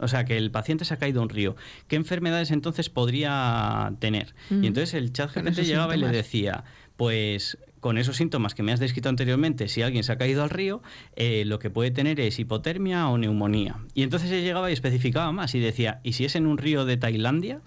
O 0.00 0.08
sea, 0.08 0.24
que 0.24 0.36
el 0.36 0.50
paciente 0.50 0.84
se 0.84 0.92
ha 0.92 0.96
caído 0.96 1.20
a 1.20 1.22
un 1.22 1.28
río. 1.28 1.54
¿Qué 1.86 1.94
enfermedades 1.94 2.50
entonces 2.50 2.90
podría 2.90 3.92
tener? 4.00 4.34
Y 4.50 4.66
entonces 4.66 4.94
el 4.94 5.12
chat 5.12 5.32
GPT 5.32 5.60
llegaba 5.60 5.94
y 5.94 6.00
le 6.00 6.08
decía, 6.08 6.64
pues 6.96 7.58
con 7.82 7.98
esos 7.98 8.16
síntomas 8.16 8.54
que 8.54 8.62
me 8.62 8.72
has 8.72 8.78
descrito 8.78 9.08
anteriormente, 9.08 9.66
si 9.66 9.82
alguien 9.82 10.04
se 10.04 10.12
ha 10.12 10.16
caído 10.16 10.44
al 10.44 10.50
río, 10.50 10.82
eh, 11.16 11.42
lo 11.44 11.58
que 11.58 11.68
puede 11.68 11.90
tener 11.90 12.20
es 12.20 12.38
hipotermia 12.38 13.08
o 13.08 13.18
neumonía. 13.18 13.80
Y 13.92 14.04
entonces 14.04 14.30
él 14.30 14.44
llegaba 14.44 14.70
y 14.70 14.72
especificaba 14.72 15.32
más 15.32 15.52
y 15.56 15.58
decía, 15.58 16.00
¿y 16.04 16.12
si 16.12 16.24
es 16.24 16.36
en 16.36 16.46
un 16.46 16.58
río 16.58 16.84
de 16.84 16.96
Tailandia? 16.96 17.60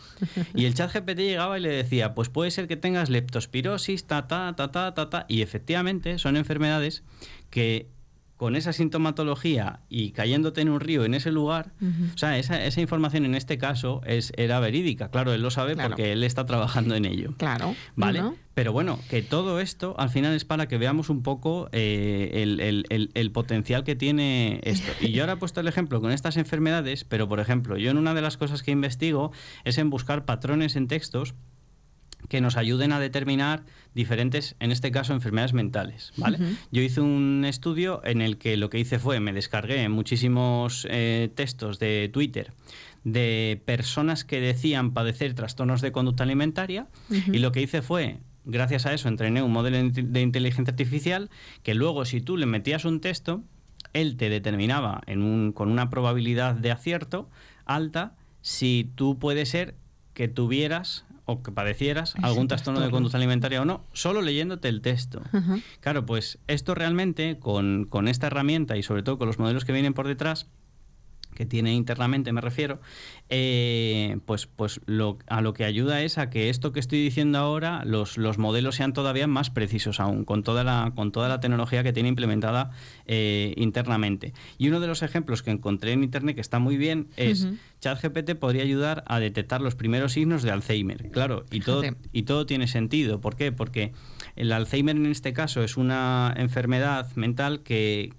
Y 0.56 0.64
el 0.66 0.74
chat 0.74 0.94
GPT 0.94 1.20
llegaba 1.20 1.60
y 1.60 1.62
le 1.62 1.70
decía, 1.70 2.16
pues 2.16 2.30
puede 2.30 2.50
ser 2.50 2.70
que 2.70 2.78
tengas 2.78 3.10
leptospirosis, 3.10 4.06
ta, 4.06 4.26
ta, 4.26 4.56
ta, 4.56 4.72
ta, 4.72 4.94
ta, 4.94 5.10
ta. 5.10 5.26
Y 5.28 5.42
efectivamente 5.42 6.18
son 6.18 6.38
enfermedades 6.38 7.04
que 7.50 7.90
con 8.38 8.56
esa 8.56 8.74
sintomatología 8.74 9.80
y 9.90 10.12
cayéndote 10.12 10.62
en 10.62 10.70
un 10.70 10.80
río 10.80 11.06
en 11.06 11.14
ese 11.14 11.32
lugar, 11.32 11.72
o 12.14 12.18
sea, 12.18 12.38
esa, 12.38 12.64
esa, 12.66 12.82
información 12.82 13.26
en 13.26 13.34
este 13.34 13.58
caso 13.58 14.02
es, 14.06 14.34
era 14.36 14.60
verídica. 14.60 15.10
Claro, 15.10 15.34
él 15.34 15.42
lo 15.42 15.52
sabe 15.52 15.76
porque 15.76 16.12
él 16.12 16.24
está 16.24 16.46
trabajando 16.46 16.96
en 16.96 17.06
ello. 17.06 17.34
Claro. 17.38 17.76
¿Vale? 17.96 18.24
Pero 18.54 18.72
bueno, 18.72 19.00
que 19.10 19.22
todo 19.22 19.60
esto 19.60 19.96
al 19.98 20.10
final 20.10 20.34
es 20.34 20.46
para 20.46 20.68
que 20.68 20.78
veamos 20.78 21.10
un 21.10 21.24
poco 21.24 21.70
eh, 21.72 22.32
el, 22.34 22.60
el, 22.62 23.12
el, 23.14 23.32
potencial 23.32 23.84
que 23.84 23.96
tiene 23.96 24.62
esto. 24.64 24.92
Y 25.02 25.12
yo 25.12 25.24
ahora 25.24 25.34
he 25.34 25.38
puesto 25.38 25.60
el 25.60 25.68
ejemplo 25.68 26.00
con 26.00 26.12
estas 26.12 26.38
enfermedades, 26.38 27.04
pero 27.04 27.28
por 27.28 27.42
ejemplo, 27.42 27.78
yo 27.78 27.92
en 27.92 27.98
una 27.98 28.14
de 28.14 28.22
las 28.22 28.38
cosas 28.38 28.64
que 28.64 28.72
investigo 28.72 29.32
es 29.66 29.78
en 29.78 29.90
buscar 29.90 30.26
patrones 30.26 30.78
en 30.78 30.88
textos 30.88 31.36
que 32.30 32.42
nos 32.42 32.58
ayuden 32.58 32.92
a 32.92 33.00
determinar 33.00 33.64
diferentes, 33.94 34.56
en 34.60 34.72
este 34.72 34.92
caso, 34.92 35.14
enfermedades 35.14 35.54
mentales. 35.54 36.12
¿vale? 36.18 36.40
Yo 36.72 36.82
hice 36.82 37.02
un 37.02 37.46
estudio 37.46 38.02
en 38.04 38.22
el 38.22 38.38
que 38.38 38.58
lo 38.58 38.70
que 38.70 38.80
hice 38.80 39.00
fue, 39.00 39.20
me 39.20 39.34
descargué 39.34 39.88
muchísimos 39.90 40.88
eh, 40.90 41.30
textos 41.36 41.80
de 41.80 42.10
Twitter 42.12 42.52
de 43.04 43.62
personas 43.66 44.26
que 44.26 44.42
decían 44.42 44.92
padecer 44.92 45.36
trastornos 45.36 45.82
de 45.82 45.92
conducta 45.92 46.24
alimentaria 46.24 46.88
y 47.10 47.38
lo 47.38 47.52
que 47.52 47.62
hice 47.62 47.84
fue 47.84 48.18
gracias 48.46 48.86
a 48.86 48.94
eso 48.94 49.08
entrené 49.08 49.44
un 49.44 49.52
modelo 49.52 49.78
de 49.92 50.22
inteligencia 50.22 50.72
artificial 50.72 51.30
que 51.64 51.76
luego 51.76 52.06
si 52.06 52.20
tú 52.20 52.36
le 52.36 52.48
metías 52.48 52.84
un 52.84 53.02
texto, 53.02 53.44
él 53.94 54.18
te 54.18 54.30
determinaba 54.30 55.02
en 55.06 55.22
un, 55.22 55.52
con 55.52 55.72
una 55.72 55.90
probabilidad 55.90 56.56
de 56.56 56.72
acierto 56.72 57.30
alta 57.66 58.16
si 58.42 58.92
tú 58.96 59.20
puedes 59.20 59.50
ser 59.50 59.76
que 60.14 60.28
tuvieras 60.28 61.05
o 61.26 61.42
que 61.42 61.52
padecieras 61.52 62.16
algún 62.22 62.48
trastorno 62.48 62.80
de 62.80 62.90
conducta 62.90 63.18
alimentaria 63.18 63.62
o 63.62 63.66
no, 63.66 63.84
solo 63.94 64.22
leyéndote 64.22 64.70
el 64.70 64.82
texto. 64.82 65.22
Claro, 65.80 66.06
pues 66.06 66.40
esto 66.48 66.76
realmente 66.76 67.40
con, 67.40 67.86
con, 67.90 68.08
esta 68.08 68.28
herramienta 68.28 68.78
y 68.78 68.84
sobre 68.84 69.04
todo 69.04 69.18
con 69.18 69.28
los 69.28 69.40
modelos 69.40 69.66
que 69.66 69.74
vienen 69.74 69.94
por 69.94 70.08
detrás, 70.08 70.48
que 71.36 71.46
tiene 71.46 71.74
internamente 71.74 72.32
me 72.32 72.42
refiero, 72.42 72.80
eh, 73.30 74.18
pues, 74.26 74.48
pues 74.48 74.82
lo, 74.86 75.20
a 75.28 75.42
lo 75.42 75.54
que 75.54 75.66
ayuda 75.66 76.02
es 76.02 76.18
a 76.18 76.30
que 76.30 76.50
esto 76.50 76.72
que 76.72 76.80
estoy 76.80 77.04
diciendo 77.04 77.38
ahora, 77.38 77.84
los, 77.86 78.18
los 78.18 78.38
modelos 78.40 78.76
sean 78.76 78.94
todavía 78.94 79.28
más 79.28 79.52
precisos 79.52 80.00
aún, 80.00 80.24
con 80.24 80.42
toda 80.42 80.64
la, 80.64 80.94
con 80.96 81.12
toda 81.12 81.30
la 81.30 81.40
tecnología 81.40 81.84
que 81.84 81.94
tiene 81.94 82.10
implementada 82.10 82.72
eh, 83.06 83.54
internamente. 83.58 84.34
Y 84.58 84.70
uno 84.70 84.80
de 84.80 84.88
los 84.88 85.04
ejemplos 85.04 85.44
que 85.44 85.52
encontré 85.52 85.92
en 85.92 86.04
internet 86.04 86.36
que 86.36 86.42
está 86.42 86.58
muy 86.58 86.78
bien 86.78 87.10
es 87.18 87.48
ChatGPT 87.86 88.34
podría 88.34 88.64
ayudar 88.64 89.04
a 89.06 89.20
detectar 89.20 89.62
los 89.62 89.76
primeros 89.76 90.14
signos 90.14 90.42
de 90.42 90.50
Alzheimer. 90.50 91.12
Claro, 91.12 91.46
y 91.52 91.60
todo, 91.60 91.84
y 92.12 92.24
todo 92.24 92.48
tiene 92.48 92.68
sentido. 92.68 93.22
¿Por 93.22 93.36
qué? 93.36 93.52
Porque 93.52 93.94
el 94.36 94.52
Alzheimer 94.52 94.96
en 94.96 95.06
este 95.06 95.34
caso 95.34 95.64
es 95.64 95.78
una 95.78 96.34
enfermedad 96.36 97.08
mental 97.16 97.62
que, 97.62 98.12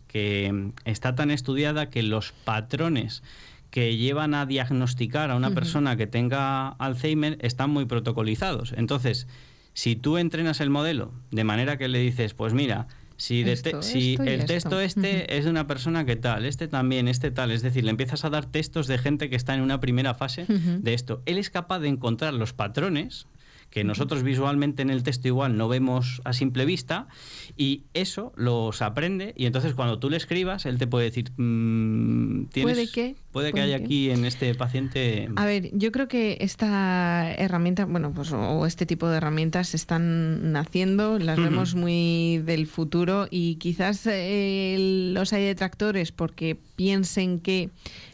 está 0.84 1.14
tan 1.16 1.30
estudiada 1.32 1.90
que 1.90 2.02
los 2.02 2.32
patrones 2.32 3.24
que 3.70 3.96
llevan 3.96 4.34
a 4.34 4.46
diagnosticar 4.46 5.30
a 5.30 5.36
una 5.36 5.50
persona 5.50 5.96
que 5.96 6.06
tenga 6.06 6.68
Alzheimer 6.68 7.36
están 7.40 7.70
muy 7.70 7.86
protocolizados. 7.86 8.72
Entonces, 8.76 9.26
si 9.74 9.96
tú 9.96 10.16
entrenas 10.16 10.60
el 10.60 10.70
modelo 10.70 11.12
de 11.32 11.42
manera 11.42 11.76
que 11.76 11.88
le 11.88 11.98
dices, 11.98 12.34
pues 12.34 12.54
mira, 12.54 12.86
si, 13.16 13.44
si 13.80 14.18
el 14.24 14.44
texto 14.46 14.80
este 14.80 15.36
es 15.36 15.44
de 15.44 15.50
una 15.50 15.66
persona 15.66 16.04
que 16.04 16.16
tal, 16.16 16.44
este 16.44 16.68
también, 16.68 17.08
este 17.08 17.30
tal, 17.30 17.50
es 17.50 17.62
decir, 17.62 17.84
le 17.84 17.90
empiezas 17.90 18.24
a 18.24 18.30
dar 18.30 18.46
textos 18.46 18.86
de 18.86 18.98
gente 18.98 19.30
que 19.30 19.36
está 19.36 19.54
en 19.54 19.62
una 19.62 19.80
primera 19.80 20.14
fase 20.14 20.46
de 20.48 20.94
esto. 20.94 21.22
Él 21.26 21.38
es 21.38 21.50
capaz 21.50 21.80
de 21.80 21.88
encontrar 21.88 22.34
los 22.34 22.52
patrones 22.52 23.26
que 23.70 23.84
nosotros 23.84 24.22
visualmente 24.22 24.82
en 24.82 24.90
el 24.90 25.02
texto 25.02 25.28
igual 25.28 25.56
no 25.56 25.68
vemos 25.68 26.22
a 26.24 26.32
simple 26.32 26.64
vista 26.64 27.08
y 27.56 27.84
eso 27.94 28.32
los 28.36 28.82
aprende 28.82 29.34
y 29.36 29.46
entonces 29.46 29.74
cuando 29.74 29.98
tú 29.98 30.10
le 30.10 30.16
escribas 30.16 30.66
él 30.66 30.78
te 30.78 30.86
puede 30.86 31.06
decir 31.06 31.32
mm, 31.36 32.46
puede 32.62 32.90
que 32.90 33.16
puede 33.32 33.52
que 33.52 33.60
haya 33.60 33.76
aquí 33.76 34.10
en 34.10 34.24
este 34.24 34.54
paciente 34.54 35.28
a 35.36 35.44
ver 35.44 35.70
yo 35.72 35.92
creo 35.92 36.08
que 36.08 36.38
esta 36.40 37.32
herramienta 37.34 37.84
bueno 37.84 38.12
pues 38.12 38.32
o 38.32 38.66
este 38.66 38.86
tipo 38.86 39.08
de 39.08 39.18
herramientas 39.18 39.74
están 39.74 40.52
naciendo 40.52 41.18
las 41.18 41.38
vemos 41.38 41.74
muy 41.74 42.38
del 42.44 42.66
futuro 42.66 43.26
y 43.30 43.56
quizás 43.56 44.06
eh, 44.06 45.10
los 45.12 45.32
hay 45.32 45.44
detractores 45.44 46.12
porque 46.12 46.58
piensen 46.76 47.40
que 47.40 47.70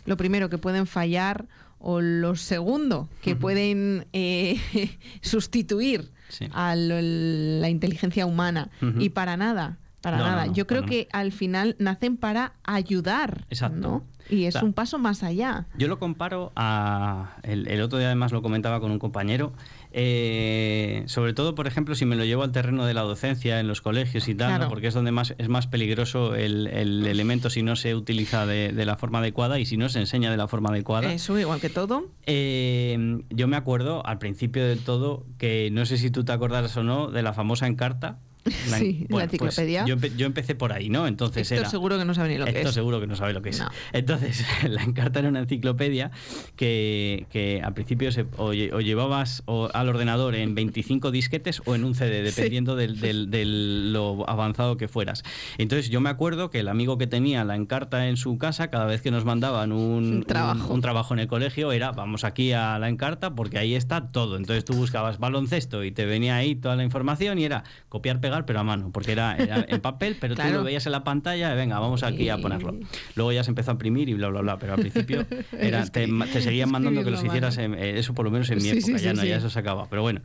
lo 0.07 0.17
primero 0.17 0.49
que 0.49 0.59
pueden 0.59 0.87
fallar 0.87 1.47
o 1.83 2.01
lo 2.01 2.37
segundo, 2.37 3.09
que 3.21 3.37
pueden 3.37 4.07
eh, 4.13 4.59
sustituir 5.21 6.13
a 6.53 6.75
la 6.77 7.69
inteligencia 7.69 8.25
humana. 8.25 8.71
Y 8.99 9.11
para 9.11 9.37
nada, 9.37 9.79
para 10.03 10.19
nada. 10.19 10.47
Yo 10.49 10.67
creo 10.67 10.85
que 10.85 11.09
al 11.13 11.33
final 11.33 11.77
nacen 11.79 12.17
para 12.17 12.53
ayudar. 12.65 13.47
Exacto. 13.49 14.05
Y 14.29 14.45
es 14.45 14.57
un 14.57 14.73
paso 14.73 14.99
más 14.99 15.23
allá. 15.23 15.67
Yo 15.77 15.89
lo 15.89 15.99
comparo 15.99 16.53
a. 16.57 17.37
El, 17.43 17.69
el, 17.69 17.83
otro 17.83 17.99
día 17.99 18.09
además 18.09 18.33
lo 18.33 18.43
comentaba 18.43 18.81
con 18.81 18.91
un 18.91 18.99
compañero. 18.99 19.53
Eh, 19.93 21.03
sobre 21.07 21.35
todo, 21.35 21.55
por 21.55 21.67
ejemplo, 21.67 21.95
si 21.95 22.07
me 22.07 22.17
lo 22.17 22.25
llevo 22.25 22.43
al 22.43 22.53
terreno 22.53 22.87
de 22.87 22.95
la 22.95 23.03
docencia 23.03 23.61
en 23.61 23.69
los 23.69 23.83
colegios 23.83 24.29
y 24.29 24.35
tal, 24.35 24.69
porque 24.69 24.87
es 24.87 24.95
donde 24.95 25.13
más 25.13 25.35
es 25.37 25.49
más 25.49 25.67
peligroso 25.67 26.35
el, 26.35 26.67
elemento 26.67 27.51
si 27.51 27.63
no 27.63 27.77
se 27.77 27.95
utiliza 27.95 28.47
de, 28.47 28.73
la 28.73 28.97
forma 28.97 29.19
adecuada 29.19 29.59
y 29.59 29.67
si 29.67 29.77
no 29.77 29.89
se 29.89 30.01
enseña 30.01 30.31
de 30.31 30.37
la 30.37 30.49
forma 30.49 30.71
adecuada. 30.71 31.13
Eso, 31.13 31.39
igual 31.39 31.61
que 31.61 31.69
todo. 31.69 32.07
Eh, 32.27 33.23
yo 33.31 33.49
me 33.49 33.57
acuerdo 33.57 34.05
al 34.07 34.19
principio 34.19 34.67
del 34.67 34.81
todo 34.81 35.27
que 35.37 35.69
no 35.73 35.85
sé 35.85 35.99
si 35.99 36.11
tú 36.11 36.25
te 36.25 36.33
acordarás 36.33 36.77
o 36.77 36.83
no 36.83 37.09
de 37.09 37.23
la 37.23 37.35
famosa 37.35 37.67
encarta 37.67 38.19
sí, 38.79 39.01
la 39.03 39.09
pues 39.09 39.25
enciclopedia. 39.25 39.85
yo, 39.85 40.27
empecé 40.27 40.55
por 40.55 40.73
ahí, 40.73 40.89
¿no? 40.89 41.07
Entonces 41.07 41.51
Héctor 41.51 41.69
seguro 41.69 41.99
que 41.99 42.05
no 42.05 42.15
sabe 42.15 42.31
ni 42.31 42.39
lo 42.39 42.45
que 42.45 42.61
es. 42.61 42.71
seguro 42.73 43.01
que 43.01 43.07
no 43.07 43.15
sabe 43.15 43.33
lo 43.33 43.43
que 43.43 43.51
es. 43.51 43.63
Entonces, 43.93 44.45
la 44.69 44.83
encarta 44.83 45.21
era 45.21 45.29
una 45.29 45.41
enciclopedia 45.41 46.11
que, 46.57 47.27
que 47.31 47.61
al 47.63 47.75
principio 47.75 48.11
se, 48.11 48.27
o, 48.37 48.53
llevabas 48.53 49.45
al 49.47 49.89
ordenador 49.89 50.35
en 50.35 50.55
25 50.55 51.11
disquetes 51.11 51.63
o 51.65 51.75
en 51.75 51.85
un 51.85 51.95
CD, 51.95 52.23
dependiendo 52.23 52.75
del, 52.75 53.01
del, 53.01 53.93
lo 53.93 54.29
avanzado 54.29 54.77
que 54.77 54.89
fueras. 54.89 55.23
Entonces, 55.59 55.91
yo 55.91 56.01
me 56.01 56.11
acuerdo 56.11 56.51
que 56.51 56.61
el 56.61 56.69
amigo 56.69 56.99
que 56.99 57.07
tenía 57.07 57.45
la 57.45 57.55
encarta 57.55 58.09
en 58.09 58.17
su 58.17 58.39
casa, 58.39 58.69
cada 58.69 58.87
vez 58.87 59.03
que 59.03 59.11
nos 59.11 59.25
mandaban 59.25 59.73
un, 59.73 60.25
trabajo. 60.25 60.75
un, 60.75 60.81
trabajo 60.81 61.15
en 61.15 61.21
el 61.21 61.29
colegio, 61.29 61.73
era 61.73 61.93
vamos 61.93 62.25
aquí 62.25 62.53
a 62.53 62.79
la 62.79 62.89
encarta 62.89 63.35
porque 63.35 63.59
ahí 63.59 63.75
está 63.75 64.09
todo. 64.09 64.37
Entonces, 64.37 64.65
tú 64.65 64.75
buscabas 64.75 65.19
baloncesto 65.19 65.85
y 65.85 65.93
te 65.93 66.07
venía 66.07 66.37
ahí 66.37 66.57
toda 66.57 66.75
la 66.75 66.83
información 66.83 67.39
y 67.39 67.45
era 67.45 67.65
copiar, 67.89 68.21
pegar 68.21 68.32
pero 68.47 68.61
a 68.61 68.65
mano, 68.65 68.91
porque 68.93 69.13
era, 69.13 69.37
en 69.39 69.81
papel, 69.81 70.17
pero 70.21 70.35
tú 70.35 70.43
lo 70.53 70.65
veías 70.65 70.87
en 70.87 70.93
la 70.93 71.05
pantalla, 71.05 71.55
venga, 71.55 71.79
vamos 71.79 72.03
aquí 72.03 72.29
a 72.29 72.39
ponerlo. 72.39 72.75
Luego 73.15 73.33
ya 73.33 73.45
se 73.45 73.51
empezó 73.51 73.71
a 73.71 73.75
imprimir 73.75 74.09
y 74.09 74.15
bla, 74.15 74.29
bla, 74.29 74.41
bla, 74.41 74.59
pero 74.59 74.75
al 74.75 74.81
principio 74.81 75.27
era, 75.59 75.85
te, 75.87 76.07
seguían 76.41 76.71
mandando 76.71 77.05
que 77.05 77.11
los 77.11 77.23
hicieras, 77.23 77.59
eh, 77.59 77.99
eso 77.99 78.15
por 78.15 78.25
lo 78.25 78.31
menos 78.31 78.51
en 78.51 78.63
mi 78.63 78.69
época, 78.69 78.97
ya 78.99 79.13
no, 79.13 79.25
ya 79.25 79.37
eso 79.37 79.51
se 79.51 79.59
acaba. 79.59 79.87
Pero 79.89 80.03
bueno, 80.03 80.21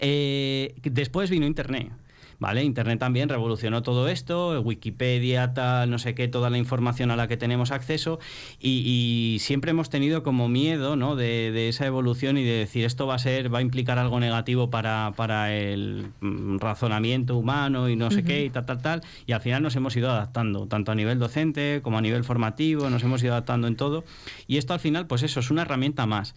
eh, 0.00 0.74
después 0.82 1.30
vino 1.30 1.46
Internet. 1.46 1.90
¿Vale? 2.40 2.64
Internet 2.64 2.98
también 2.98 3.28
revolucionó 3.28 3.82
todo 3.82 4.08
esto, 4.08 4.60
Wikipedia, 4.62 5.52
tal, 5.54 5.90
no 5.90 5.98
sé 5.98 6.14
qué, 6.14 6.26
toda 6.26 6.50
la 6.50 6.58
información 6.58 7.10
a 7.10 7.16
la 7.16 7.28
que 7.28 7.36
tenemos 7.36 7.70
acceso 7.70 8.18
y, 8.58 9.36
siempre 9.40 9.70
hemos 9.70 9.90
tenido 9.90 10.22
como 10.22 10.48
miedo, 10.48 10.96
¿no? 10.96 11.14
De, 11.14 11.68
esa 11.68 11.86
evolución 11.86 12.38
y 12.38 12.44
de 12.44 12.52
decir 12.52 12.84
esto 12.84 13.06
va 13.06 13.14
a 13.14 13.18
ser, 13.18 13.52
va 13.52 13.58
a 13.58 13.62
implicar 13.62 13.98
algo 13.98 14.18
negativo 14.18 14.70
para, 14.70 15.12
para 15.14 15.54
el 15.54 16.06
mm, 16.20 16.58
razonamiento 16.58 17.36
humano 17.36 17.88
y 17.88 17.96
no 17.96 18.10
sé 18.10 18.24
qué 18.24 18.44
y 18.46 18.50
tal, 18.50 18.64
tal, 18.64 18.80
tal, 18.80 19.02
y 19.26 19.32
al 19.32 19.40
final 19.40 19.62
nos 19.62 19.76
hemos 19.76 19.94
ido 19.96 20.10
adaptando, 20.10 20.66
tanto 20.66 20.92
a 20.92 20.94
nivel 20.94 21.18
docente 21.18 21.80
como 21.82 21.98
a 21.98 22.00
nivel 22.00 22.24
formativo, 22.24 22.88
nos 22.88 23.02
hemos 23.02 23.22
ido 23.22 23.32
adaptando 23.32 23.68
en 23.68 23.76
todo 23.76 24.04
y 24.46 24.56
esto 24.56 24.72
al 24.72 24.80
final, 24.80 25.06
pues 25.06 25.22
eso, 25.22 25.40
es 25.40 25.50
una 25.50 25.62
herramienta 25.62 26.06
más. 26.06 26.34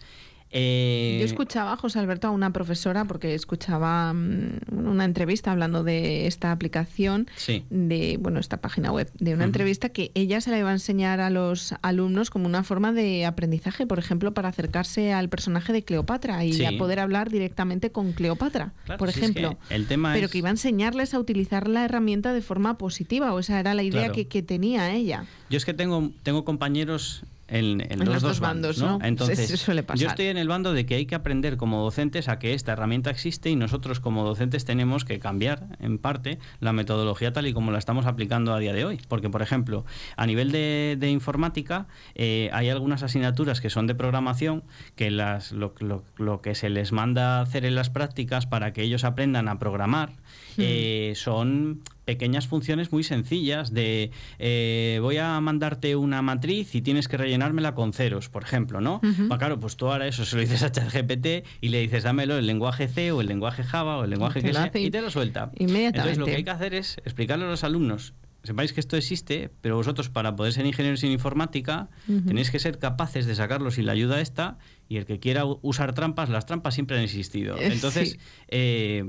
Eh, 0.56 1.16
Yo 1.18 1.26
escuchaba, 1.26 1.76
José 1.76 1.98
Alberto, 1.98 2.28
a 2.28 2.30
una 2.30 2.52
profesora, 2.52 3.04
porque 3.06 3.34
escuchaba 3.34 4.12
mm, 4.14 4.60
una 4.70 5.04
entrevista 5.04 5.50
hablando 5.50 5.82
de 5.82 6.28
esta 6.28 6.52
aplicación, 6.52 7.26
de 7.70 8.18
bueno, 8.20 8.38
esta 8.38 8.58
página 8.58 8.92
web, 8.92 9.10
de 9.18 9.34
una 9.34 9.44
entrevista 9.44 9.88
que 9.88 10.12
ella 10.14 10.40
se 10.40 10.52
la 10.52 10.58
iba 10.60 10.70
a 10.70 10.72
enseñar 10.72 11.18
a 11.20 11.28
los 11.28 11.74
alumnos 11.82 12.30
como 12.30 12.46
una 12.46 12.62
forma 12.62 12.92
de 12.92 13.26
aprendizaje, 13.26 13.84
por 13.84 13.98
ejemplo, 13.98 14.32
para 14.32 14.48
acercarse 14.48 15.12
al 15.12 15.28
personaje 15.28 15.72
de 15.72 15.82
Cleopatra 15.82 16.44
y 16.44 16.64
a 16.64 16.78
poder 16.78 17.00
hablar 17.00 17.30
directamente 17.30 17.90
con 17.90 18.12
Cleopatra, 18.12 18.72
por 18.96 19.08
ejemplo. 19.08 19.58
el 19.70 19.88
tema 19.88 20.12
pero 20.14 20.28
que 20.28 20.38
iba 20.38 20.48
a 20.48 20.52
enseñarles 20.52 21.14
a 21.14 21.18
utilizar 21.18 21.66
la 21.66 21.84
herramienta 21.84 22.32
de 22.32 22.42
forma 22.42 22.78
positiva, 22.78 23.34
o 23.34 23.40
esa 23.40 23.58
era 23.58 23.74
la 23.74 23.82
idea 23.82 24.12
que, 24.12 24.28
que 24.28 24.42
tenía 24.44 24.92
ella. 24.94 25.24
Yo 25.50 25.56
es 25.56 25.64
que 25.64 25.74
tengo, 25.74 26.12
tengo 26.22 26.44
compañeros 26.44 27.24
en, 27.54 28.04
los, 28.04 28.22
dos, 28.22 28.40
bandos, 28.40 28.78
¿no? 28.78 28.98
Entonces, 29.02 29.64
yo 29.94 30.08
estoy 30.08 30.26
en 30.26 30.36
el 30.36 30.48
bando 30.48 30.72
de 30.72 30.86
que 30.86 30.96
hay 30.96 31.06
que 31.06 31.14
aprender 31.14 31.56
como 31.56 31.82
docentes 31.82 32.28
a 32.28 32.38
que 32.38 32.52
esta 32.54 32.72
herramienta 32.72 33.10
existe 33.10 33.48
y 33.48 33.56
nosotros 33.56 34.00
como 34.00 34.24
docentes 34.24 34.64
tenemos 34.64 35.04
que 35.04 35.20
cambiar 35.20 35.76
en 35.78 35.98
parte 35.98 36.38
la 36.60 36.72
metodología 36.72 37.32
tal 37.32 37.46
y 37.46 37.52
como 37.52 37.70
la 37.70 37.78
estamos 37.78 38.06
aplicando 38.06 38.52
a 38.52 38.58
día 38.58 38.72
de 38.72 38.84
hoy. 38.84 39.00
Porque, 39.08 39.30
por 39.30 39.42
ejemplo, 39.42 39.84
a 40.16 40.26
nivel 40.26 40.50
de, 40.50 41.10
informática 41.14 41.86
eh, 42.14 42.50
hay 42.52 42.70
algunas 42.70 43.02
asignaturas 43.02 43.60
que 43.60 43.70
son 43.70 43.86
de 43.86 43.94
programación 43.94 44.64
que 44.96 45.10
las, 45.10 45.52
lo, 45.52 45.74
lo, 46.16 46.40
que 46.40 46.54
se 46.54 46.70
les 46.70 46.92
manda 46.92 47.40
hacer 47.40 47.64
en 47.64 47.74
las 47.74 47.90
prácticas 47.90 48.46
para 48.46 48.72
que 48.72 48.82
ellos 48.82 49.04
aprendan 49.04 49.48
a 49.48 49.58
programar 49.58 50.10
hmm. 50.10 50.58
eh, 50.58 51.12
son 51.14 51.82
pequeñas 52.04 52.46
funciones 52.46 52.92
muy 52.92 53.02
sencillas 53.02 53.72
de 53.72 54.10
eh, 54.38 54.98
voy 55.00 55.16
a 55.18 55.40
mandarte 55.40 55.96
una 55.96 56.22
matriz 56.22 56.74
y 56.74 56.82
tienes 56.82 57.08
que 57.08 57.16
rellenármela 57.16 57.74
con 57.74 57.92
ceros, 57.92 58.28
por 58.28 58.42
ejemplo, 58.42 58.80
¿no? 58.80 59.00
Pues 59.28 59.38
claro, 59.38 59.58
pues 59.60 59.76
tú 59.76 59.88
ahora 59.88 60.06
eso 60.06 60.24
se 60.24 60.36
lo 60.36 60.42
dices 60.42 60.62
a 60.62 60.70
ChatGPT 60.70 61.46
y 61.60 61.68
le 61.68 61.80
dices 61.80 62.04
dámelo 62.04 62.36
el 62.38 62.46
lenguaje 62.46 62.88
C 62.88 63.12
o 63.12 63.20
el 63.20 63.26
lenguaje 63.26 63.62
Java 63.62 63.98
o 63.98 64.04
el 64.04 64.10
lenguaje 64.10 64.40
que 64.42 64.52
sea 64.52 64.70
y 64.74 64.90
te 64.90 65.00
lo 65.02 65.10
suelta. 65.10 65.50
Entonces 65.88 66.18
lo 66.18 66.26
que 66.26 66.36
hay 66.36 66.44
que 66.44 66.50
hacer 66.50 66.74
es 66.74 66.96
explicarle 67.04 67.44
a 67.46 67.48
los 67.48 67.64
alumnos 67.64 68.14
sepáis 68.44 68.72
que 68.72 68.80
esto 68.80 68.96
existe, 68.96 69.50
pero 69.60 69.76
vosotros 69.76 70.10
para 70.10 70.36
poder 70.36 70.52
ser 70.52 70.66
ingenieros 70.66 71.02
en 71.02 71.10
informática 71.10 71.88
tenéis 72.06 72.50
que 72.50 72.58
ser 72.58 72.78
capaces 72.78 73.26
de 73.26 73.34
sacarlo 73.34 73.70
sin 73.70 73.86
la 73.86 73.92
ayuda 73.92 74.20
esta 74.20 74.58
y 74.88 74.98
el 74.98 75.06
que 75.06 75.18
quiera 75.18 75.44
usar 75.62 75.94
trampas, 75.94 76.28
las 76.28 76.46
trampas 76.46 76.74
siempre 76.74 76.96
han 76.96 77.02
existido. 77.02 77.56
Entonces, 77.60 78.18
eh, 78.48 79.04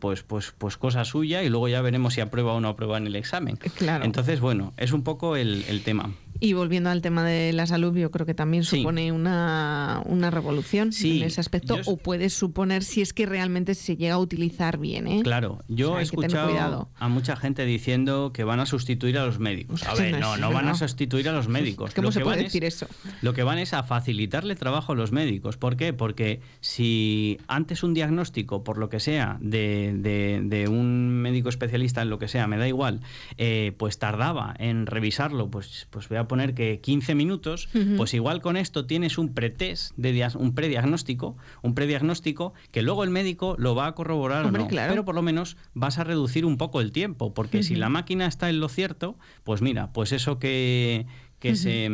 pues, 0.00 0.22
pues, 0.24 0.52
pues 0.58 0.76
cosa 0.76 1.04
suya 1.04 1.42
y 1.44 1.48
luego 1.48 1.68
ya 1.68 1.80
veremos 1.82 2.14
si 2.14 2.20
aprueba 2.20 2.52
o 2.52 2.60
no 2.60 2.68
aprueba 2.68 2.98
en 2.98 3.06
el 3.06 3.16
examen. 3.16 3.56
Claro. 3.56 4.04
Entonces, 4.04 4.40
bueno, 4.40 4.74
es 4.76 4.92
un 4.92 5.02
poco 5.02 5.36
el, 5.36 5.64
el 5.68 5.82
tema. 5.82 6.12
Y 6.40 6.52
volviendo 6.52 6.90
al 6.90 7.00
tema 7.00 7.24
de 7.24 7.52
la 7.52 7.66
salud, 7.66 7.96
yo 7.96 8.10
creo 8.10 8.26
que 8.26 8.34
también 8.34 8.64
supone 8.64 9.12
una, 9.12 10.02
una, 10.06 10.30
revolución 10.30 10.90
en 11.02 11.22
ese 11.22 11.40
aspecto, 11.40 11.76
o 11.86 11.96
puede 11.96 12.28
suponer 12.30 12.82
si 12.82 13.02
es 13.02 13.12
que 13.12 13.26
realmente 13.26 13.74
se 13.74 13.96
llega 13.96 14.14
a 14.14 14.18
utilizar 14.18 14.78
bien. 14.78 15.06
¿eh? 15.06 15.20
Claro, 15.22 15.60
yo 15.68 15.98
he 15.98 16.02
escuchado 16.02 16.88
a 16.98 17.08
mucha 17.08 17.36
gente 17.36 17.64
diciendo 17.64 18.32
que 18.32 18.44
van 18.44 18.60
a 18.60 18.66
sustituir 18.66 19.18
a 19.18 19.26
los 19.26 19.38
médicos. 19.38 19.82
A 19.84 19.94
ver, 19.94 20.18
no, 20.18 20.36
no, 20.36 20.52
van 20.52 20.68
a 20.68 20.74
sustituir 20.74 21.28
a 21.28 21.32
los 21.32 21.48
médicos. 21.48 21.94
¿Cómo 21.94 22.08
lo 22.08 22.12
se 22.12 22.20
que 22.20 22.24
puede 22.24 22.42
decir 22.42 22.64
eso? 22.64 22.86
Lo 23.22 23.32
que 23.32 23.42
van 23.42 23.58
es 23.58 23.72
a 23.72 23.82
facilitarle 23.82 24.56
trabajo 24.56 24.92
a 24.92 24.94
los 24.94 25.12
médicos. 25.12 25.56
¿Por 25.56 25.76
qué? 25.76 25.92
Porque 25.92 26.40
si 26.60 27.38
antes 27.46 27.82
un 27.82 27.94
diagnóstico, 27.94 28.64
por 28.64 28.78
lo 28.78 28.88
que 28.88 29.00
sea, 29.00 29.38
de, 29.40 29.92
de, 29.94 30.68
un 30.68 31.08
médico 31.08 31.48
especialista 31.48 32.02
en 32.02 32.10
lo 32.10 32.18
que 32.18 32.28
sea, 32.28 32.46
me 32.46 32.56
da 32.56 32.66
igual, 32.66 33.00
eh, 33.38 33.72
pues 33.76 33.98
tardaba 33.98 34.54
en 34.58 34.86
revisarlo, 34.86 35.50
pues, 35.50 35.86
pues 35.90 36.08
voy 36.08 36.18
a 36.18 36.23
poner 36.28 36.54
que 36.54 36.80
15 36.80 37.14
minutos, 37.14 37.68
pues 37.96 38.14
igual 38.14 38.40
con 38.40 38.56
esto 38.56 38.86
tienes 38.86 39.18
un 39.18 39.34
pretest, 39.34 39.92
de 39.96 40.14
un 40.36 40.54
prediagnóstico, 40.54 41.36
un 41.62 41.74
prediagnóstico 41.74 42.54
que 42.70 42.82
luego 42.82 43.04
el 43.04 43.10
médico 43.10 43.56
lo 43.58 43.74
va 43.74 43.86
a 43.86 43.94
corroborar 43.94 44.46
o 44.46 44.50
no. 44.50 44.68
Pero 44.68 45.04
por 45.04 45.14
lo 45.14 45.22
menos 45.22 45.56
vas 45.74 45.98
a 45.98 46.04
reducir 46.04 46.44
un 46.44 46.56
poco 46.56 46.80
el 46.80 46.92
tiempo, 46.92 47.34
porque 47.34 47.62
si 47.62 47.74
la 47.74 47.88
máquina 47.88 48.26
está 48.26 48.48
en 48.48 48.60
lo 48.60 48.68
cierto, 48.68 49.16
pues 49.42 49.62
mira, 49.62 49.92
pues 49.92 50.12
eso 50.12 50.38
que 50.38 51.06
que, 51.44 51.56
se, 51.56 51.90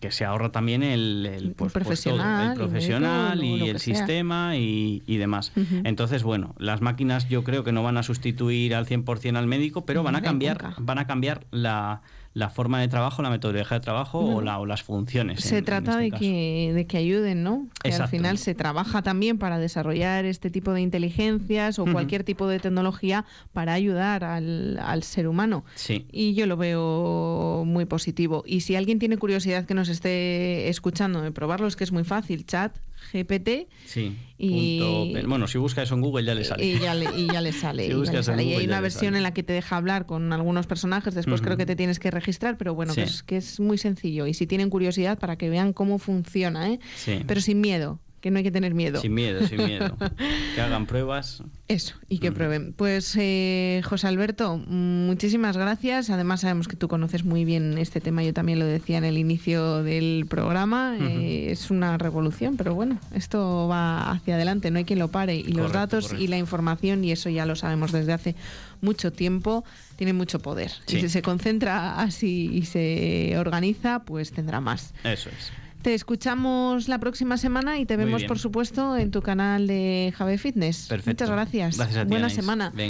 que 0.00 0.10
se 0.10 0.24
ahorra 0.24 0.50
también 0.50 0.82
el, 0.82 1.54
pues, 1.56 1.72
pues 1.72 1.72
profesional, 1.72 2.50
el 2.50 2.56
profesional 2.56 3.44
y 3.44 3.68
el 3.68 3.78
sistema 3.78 4.56
y, 4.56 5.16
demás. 5.16 5.52
Entonces, 5.84 6.24
bueno, 6.24 6.54
las 6.58 6.80
máquinas 6.80 7.28
yo 7.28 7.44
creo 7.44 7.62
que 7.62 7.72
no 7.72 7.82
van 7.82 7.98
a 7.98 8.02
sustituir 8.02 8.74
al 8.74 8.86
100% 8.86 9.36
al 9.36 9.46
médico, 9.46 9.84
pero 9.86 10.02
van 10.02 10.16
a 10.16 10.22
cambiar, 10.22 10.74
van 10.78 10.98
a 10.98 11.06
cambiar 11.06 11.46
la 11.52 12.02
la 12.32 12.48
forma 12.48 12.80
de 12.80 12.86
trabajo, 12.86 13.22
la 13.22 13.30
metodología 13.30 13.78
de 13.78 13.80
trabajo 13.80 14.20
o, 14.20 14.40
la, 14.40 14.58
o, 14.60 14.66
las 14.66 14.82
funciones. 14.82 15.40
Se 15.40 15.62
trata 15.62 16.02
este 16.02 16.02
de, 16.02 16.10
que, 16.12 16.72
de 16.74 16.86
que 16.86 16.96
ayuden, 16.98 17.42
¿no? 17.42 17.66
Que 17.82 17.92
al 17.92 18.08
final 18.08 18.38
se 18.38 18.54
trabaja 18.54 19.02
también 19.02 19.38
para 19.38 19.58
desarrollar 19.58 20.24
este 20.24 20.48
tipo 20.48 20.72
de 20.72 20.80
inteligencias 20.80 21.78
o 21.80 21.86
cualquier 21.86 22.22
tipo 22.22 22.46
de 22.46 22.60
tecnología 22.60 23.24
para 23.52 23.72
ayudar 23.72 24.22
al, 24.22 24.78
al, 24.78 25.02
ser 25.02 25.26
humano. 25.26 25.64
Sí. 25.74 26.06
Y 26.12 26.34
yo 26.34 26.46
lo 26.46 26.56
veo 26.56 27.64
muy 27.66 27.84
positivo. 27.84 28.44
Y 28.46 28.60
si 28.60 28.76
alguien 28.76 29.00
tiene 29.00 29.16
curiosidad 29.16 29.64
que 29.64 29.74
nos 29.74 29.88
esté 29.88 30.68
escuchando 30.68 31.22
de 31.22 31.32
probarlo, 31.32 31.66
es 31.66 31.74
que 31.74 31.84
es 31.84 31.90
muy 31.90 32.04
fácil. 32.04 32.46
Chat, 32.46 32.76
GPT. 33.12 33.68
Sí. 33.86 34.16
Y, 34.38 35.14
bueno, 35.26 35.46
si 35.46 35.58
busca 35.58 35.82
eso 35.82 35.94
en 35.94 36.00
Google 36.00 36.24
ya 36.24 36.34
le 36.34 36.44
sale. 36.44 36.64
Y 36.64 36.78
ya 36.78 36.94
le, 36.94 37.06
y 37.18 37.26
ya 37.26 37.40
le 37.40 37.52
sale. 37.52 37.86
y, 37.86 38.54
hay 38.54 38.64
una 38.64 38.80
versión 38.80 39.16
en 39.16 39.22
la 39.22 39.32
que 39.32 39.42
te 39.42 39.52
deja 39.52 39.76
hablar 39.76 40.06
con 40.06 40.32
algunos 40.32 40.66
personajes, 40.66 41.14
después 41.14 41.40
creo 41.40 41.56
que 41.56 41.66
te 41.66 41.76
tienes 41.76 41.98
que 41.98 42.10
registrar, 42.10 42.56
pero 42.56 42.74
bueno, 42.74 42.94
que, 42.94 43.02
es, 43.02 43.22
que 43.22 43.36
es 43.36 43.60
muy 43.60 43.78
sencillo. 43.78 44.26
Y 44.26 44.34
si 44.34 44.46
tienen 44.46 44.70
curiosidad, 44.70 45.18
para 45.18 45.36
que 45.36 45.50
vean 45.50 45.72
cómo 45.72 45.98
funciona, 45.98 46.70
¿eh? 46.70 46.80
Pero 47.26 47.40
sin 47.40 47.60
miedo 47.60 48.00
que 48.20 48.30
no 48.30 48.38
hay 48.38 48.44
que 48.44 48.50
tener 48.50 48.74
miedo. 48.74 49.00
Sin 49.00 49.14
miedo, 49.14 49.46
sin 49.46 49.64
miedo. 49.64 49.96
que 50.54 50.60
hagan 50.60 50.86
pruebas. 50.86 51.42
Eso, 51.68 51.94
y 52.08 52.18
que 52.18 52.32
prueben. 52.32 52.74
Pues 52.74 53.16
eh, 53.18 53.80
José 53.84 54.08
Alberto, 54.08 54.58
muchísimas 54.58 55.56
gracias. 55.56 56.10
Además 56.10 56.42
sabemos 56.42 56.68
que 56.68 56.76
tú 56.76 56.88
conoces 56.88 57.24
muy 57.24 57.44
bien 57.44 57.78
este 57.78 58.00
tema, 58.00 58.22
yo 58.22 58.34
también 58.34 58.58
lo 58.58 58.66
decía 58.66 58.98
en 58.98 59.04
el 59.04 59.16
inicio 59.16 59.82
del 59.82 60.26
programa. 60.28 60.96
Eh, 61.00 61.50
es 61.50 61.70
una 61.70 61.96
revolución, 61.96 62.56
pero 62.56 62.74
bueno, 62.74 62.98
esto 63.14 63.68
va 63.68 64.10
hacia 64.10 64.34
adelante, 64.34 64.70
no 64.70 64.78
hay 64.78 64.84
quien 64.84 64.98
lo 64.98 65.08
pare. 65.08 65.36
Y 65.36 65.52
los 65.52 65.72
datos 65.72 66.14
y 66.18 66.26
la 66.26 66.36
información, 66.36 67.04
y 67.04 67.12
eso 67.12 67.30
ya 67.30 67.46
lo 67.46 67.56
sabemos 67.56 67.92
desde 67.92 68.12
hace 68.12 68.34
mucho 68.82 69.12
tiempo, 69.12 69.64
tiene 69.96 70.12
mucho 70.12 70.40
poder. 70.40 70.72
Y 70.88 71.00
si 71.00 71.08
se 71.08 71.22
concentra 71.22 72.00
así 72.00 72.50
y 72.52 72.64
se 72.64 73.34
organiza, 73.38 74.00
pues 74.00 74.32
tendrá 74.32 74.60
más. 74.60 74.92
Eso 75.04 75.30
es. 75.30 75.52
Te 75.82 75.94
escuchamos 75.94 76.88
la 76.88 76.98
próxima 76.98 77.38
semana 77.38 77.78
y 77.78 77.86
te 77.86 77.96
vemos, 77.96 78.24
por 78.24 78.38
supuesto, 78.38 78.96
en 78.96 79.10
tu 79.10 79.22
canal 79.22 79.66
de 79.66 80.12
Jave 80.16 80.36
Fitness. 80.36 80.86
Perfecto. 80.88 81.24
Muchas 81.24 81.30
gracias. 81.30 81.76
gracias 81.78 81.98
a 81.98 82.04
Buena 82.04 82.28
semana. 82.28 82.70
Venga. 82.70 82.78